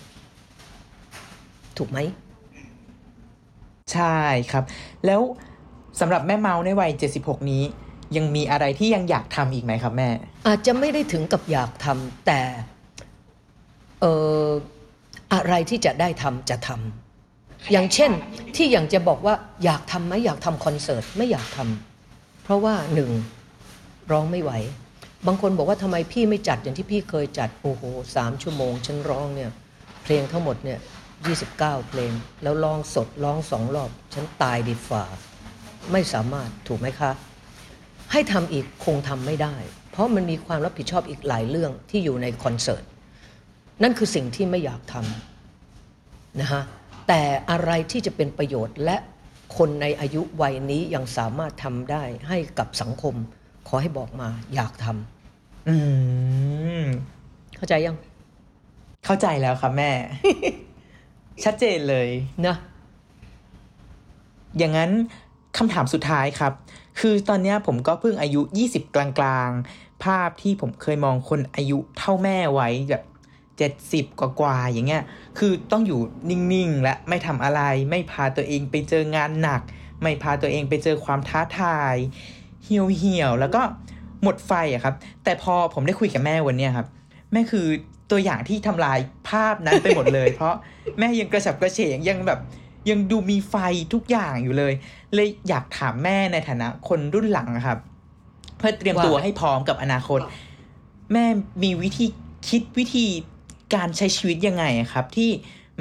[1.77, 1.99] ถูกไหม
[3.93, 4.17] ใช่
[4.51, 4.63] ครับ
[5.05, 5.21] แล้ว
[5.99, 7.63] สำหรับแม่เมาในวัย 76 นี้
[8.17, 10.10] ยังมีอะไรที่ยังอยากทำอีกไหมครับแม่
[10.47, 12.41] อาจจะไม่ได้ถึงกับอยากทำแต่
[12.75, 14.05] เอ
[14.47, 14.47] อ
[15.34, 18.12] อะไรที่จะได้ทำจะทำอย่างเช่น
[18.55, 23.12] ที่อย่างจะบอกว่าอยากทำไหมอยากทำคอนเสิร์ตไม่อยากทำเพราะว่าหนึ่ง
[24.12, 24.51] ร้องไม่ไหว
[25.27, 27.84] บางคนบอกว่าทำไมพี่ไม่จัดอย่างที่พี่เคยจัดโอ้โห
[28.15, 29.51] สามชั่วโมงฉันร้องเนี่ย
[30.03, 30.79] เพลงทั้งหมดเนี่ย
[31.25, 32.12] ยี่สิบเก้าเพลง
[32.43, 35.03] แล้วร้องสดร้องสองรอบ ฉันตายดีฝ่า
[35.91, 37.12] ไม่สามารถถูกไหมคะ
[38.12, 39.55] ให้ทำอีกคงทำไม่ได้
[39.91, 42.84] เพราะมันมีความรับผิดชอบอีกหลายเรื่องที่อยู่ในคอนเสิร์ต
[43.84, 46.62] นั่นคือสิ่งที่ไม่อยากทำนะฮะ
[47.08, 48.98] แต่อะไรที่จะเป็นประโยชน์และ
[49.58, 53.16] คนในอายุวัยนี้ยังสามารถทำได้ให้กับสังคม
[53.68, 55.76] ขอให้บอกมาอยากทำอื
[56.82, 56.86] ม
[57.58, 57.98] เข้าใจยัง
[59.06, 59.92] เข้าใจแล้วครับแม่
[61.44, 62.10] ชัดเจนเลย
[62.46, 62.56] นะ
[64.58, 64.92] อย่างนั้น
[65.58, 66.54] คำถามสุดท้ายครับ
[67.00, 73.04] คือตอนเนี้ยผมก็เพิ่งอายุ 20 กลางๆ ภาพที่ผมเคยมองคนอายุเท่าแม่ไว้แบบ
[73.58, 75.04] เจ็ดสิบกว่าๆอย่างเงี้ย
[75.39, 79.62] คือต้องอยู่นิ่งๆ และไม่ทำอะไร ไม่พาตัวเองไปเจองานหนัก
[80.02, 81.96] ไม่พาตัวเองไปเจอความท้าทาย
[82.63, 83.62] เหี่ยวเหี่ยวๆแล้วก็
[84.24, 86.88] หมดไฟอะครับ แต่พอผมได้คุยกับแม่วันเนี้ยครับ
[87.32, 87.68] แม่คือ
[88.12, 90.56] ตัวอย่างที่ทำลายภาพนั้นไปหมดเลย เพราะ
[91.00, 92.39] แม่ยังกระฉับกระเฉงยังแบบ
[92.89, 93.56] ยังดูมีไฟ
[93.94, 94.74] ทุกอย่างอยู่เลย
[95.15, 97.80] เลยอยากถามแม่ในฐานะ คนรุ่นหลังอะครับ
[98.58, 100.20] เพื่อเตรียมตัวว่าให้พร้อมกับอนาคต
[101.13, 101.26] แม่
[101.63, 102.06] มีวิธี
[102.50, 103.06] คิดวิธี
[103.75, 105.30] การใช้ชีวิตยังไงอะครับ ที่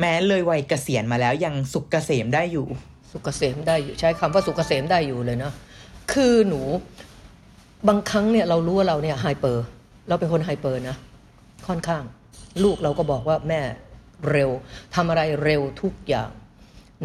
[0.01, 2.67] แม้เลยวัยเกษียณมาแล้วยังสุขเกษมได้อยู่
[3.13, 5.53] สุกเกษมได้อยู่ใช้คำว่าสุกเกษมได้อยู่เลยเนาะ
[6.13, 6.61] คือหนู
[7.89, 9.65] บางครั้งเนี่ยเรารู้ว่าเราเนี่ยไฮเปอร์
[10.09, 10.97] เราเป็นคนไฮเปอร์นะ
[11.67, 12.03] ค่อนข้าง
[12.63, 13.61] ลูกเราก็บอกว่าแม่
[14.31, 14.51] เร็ว
[14.95, 16.31] ทำอะไรเร็วทุกอย่าง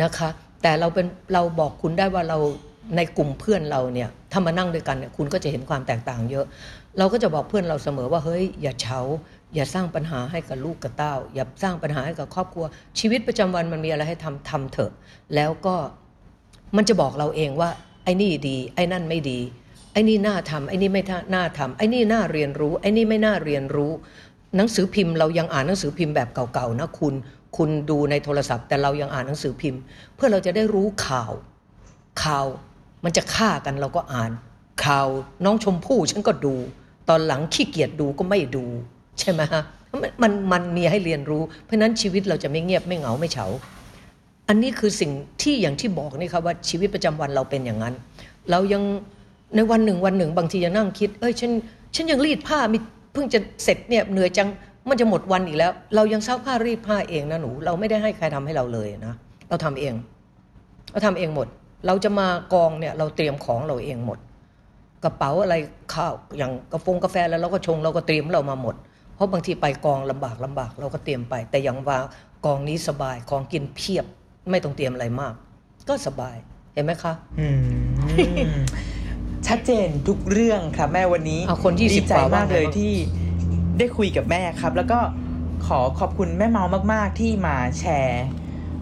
[0.02, 0.30] นะคะ
[0.64, 2.38] แต่เราเป็นเราบอกคุณได้ว่าเรา
[2.96, 6.46] ในกลุ่มเพื่อนเราเนี่ยถ้ามานั่งด้วยกันเนี่ยคุณก็จะเห็นความแตกต่างเยอะ
[6.98, 9.00] เราก็จะบอกเพื่อนเราเสมอว่าเฮ้ยอย่าเฉา
[9.56, 12.66] อย่าสร้างปัญหาให้กับลูกกับเต้า อย่าสร้างปัญหาให้กับครอบครัว
[13.00, 14.92] ชีวิตประจำวันมันมีอะไรให้ทำทำเถอะ
[15.36, 15.76] แล้วก็
[16.76, 17.70] มันจะบอกเราเองว่า
[18.04, 19.40] ไอ้นี่ดี ไอ้นั่นไม่ดี
[19.94, 23.92] ไอ้นี่น่าทำไอ้นี่ไม่น่าทำไอ้นี่น่าเรียนรู้ ไอ้นี่ไม่น่าเรียนรู้
[24.56, 27.14] หนังสือพิมพ์เรายังอ่านหนังสือพิมพ์แบบเก่าๆนะคุณ
[27.58, 29.82] คุณดูในโทรศัพท์ แต่เรายังอ่านหนังสือพิมพ์
[30.16, 31.32] เพื่อเราจะได้รู้ข่าว
[32.24, 32.46] ข่าว
[33.04, 34.32] มันจะฆ่ากันเราก็อ่าน
[34.86, 35.08] ข่าว
[35.46, 36.56] น้องชมพู่ฉันก็ดู
[37.10, 38.66] ตอนหลังขี้เกียจดูก็ไม่ดู
[39.20, 39.64] ใช่ไหมฮะ
[40.02, 43.46] มันมันมันมีให้เรียนรู้ เพราะนั้นชีวิตเราจะไม่เงียบไม่เหงาไม่เฉา
[44.48, 45.12] อันนี้คือสิ่ง
[45.42, 47.94] ที่อย่างที่บอกนี่ครับว่าชีวิตประจำวันเราเป็นอย่างนั้น
[48.52, 48.84] เรายัง
[49.56, 51.52] ในวันหนึ่งวันหนึ่งบางทีจะนั่งคิด เอ้ยฉัน
[51.96, 52.78] ฉันยังรีดผ้ามี
[53.14, 54.50] เพิ่งจะเสร็จเนี่ยเหนื่อยจัง
[54.90, 59.14] มันจะหมดวันอีกแล้ว เรายังซักผ้ารีดผ้าเองนะหนู เราไม่ได้ให้ใครทำให้เราเลยนะ
[59.50, 59.94] เราทำเอง
[60.92, 61.48] เราทำเองหมด
[61.88, 64.20] เราจะมากองเนี่ยเราเตรียมของเราเองหมด
[65.04, 65.56] กระเป๋าอะไร
[65.94, 68.76] ข้าวอย่างกาแฟกาแฟแล้วเราก็ชงเราก็เตรียมเรามาหมด
[69.20, 72.00] เพราะบางทีไปกองลำบากลำบากเราก็เตรียมไป แต่อย่างว่า
[72.46, 74.06] กองนี้สบายของกินเพียบ
[74.50, 75.34] ไม่ต้องเตรียมอะไรมาก
[75.90, 76.36] ก็สบาย
[76.74, 78.62] เห็นไหมคะอืม
[79.48, 82.94] ชัดเจนทุกเรื่องครับแม่วันนี้เอาคน20ดีใจกว่าว่ามากเลยไงบ้างที่
[83.78, 85.00] ได้คุยกับแม่ครับ แล้วก็
[85.68, 86.64] ขอขอบคุณแม่เมา
[86.94, 88.24] มาก ๆ ที่มาแชร์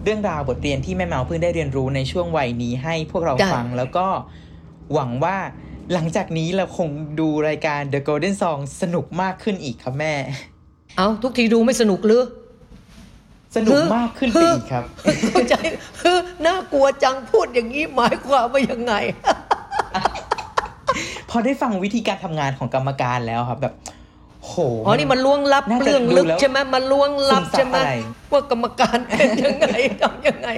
[0.04, 4.06] เรื่องราวบทเรียนที่แม่เมาเพิ่งได้เรียนรู้ในช่วงวัยนี้ให้พวกเราฟัง แล้วก็
[4.94, 5.36] หวังว่า
[5.94, 6.88] หลังจากนี้เราคง
[7.20, 10.14] ดูรายการ The Golden Song สนุกมากขึ้นอีกครับแม่
[10.96, 12.24] เอาทุกทีดูไม่สนุกหรือ
[13.56, 14.84] สนุกมากขึ้นไปอีกครับ
[15.30, 15.54] เข้าใจ
[16.00, 18.94] คือน่ากลัวจังพูดอย่างนี้หมายความว่ายังไง
[21.30, 23.74] พอได้ฟังวิธีการทำงานของกรรมการแล้วครับแบบ
[24.44, 24.54] โห
[24.86, 27.92] อ๋อนี่มันล้วงลับน่าจะเรื่องลึกดูแล้วใช่ไหมมันล้วงลับซึมซับใช่ไหมอะไร
[28.32, 29.66] ว่ากรรมการเป็นยังไง
[30.02, 30.48] ทำยังไง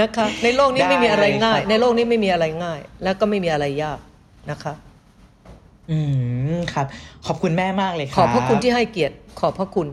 [0.00, 3.98] นะคะ ในโลกนี้ได้ไม่มีอะไรง่ายเลยครับในโลกนี้ไม่มีอะไรง่าย แล้วก็ไม่มีอะไรยาก
[4.50, 4.74] นะคะ
[5.90, 5.98] อื
[6.56, 6.86] มครับ
[7.26, 9.86] ขอบคุณแม่มากเลยคขรับอบพระคุณที่ให้เกียรติ ขอบพระคุณ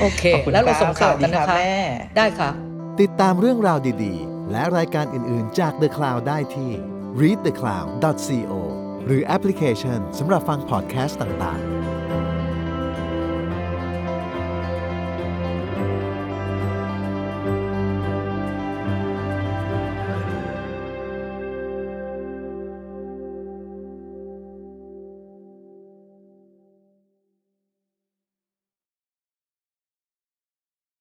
[0.00, 1.74] โอเคขอบคุณแล้วเราส่งข่าวกันคนะรับสวัสดีครับคะแม่
[2.16, 2.50] ได้ค่ะ
[3.00, 6.70] ติดตามเรื่องราวดีๆ และรายการอื่นๆจาก The Cloud ได้ที่
[7.20, 8.52] readthecloud.co
[9.06, 11.75] หรือแอปพลิเคชันสำหรับฟังพอดแคสต์ต่างๆ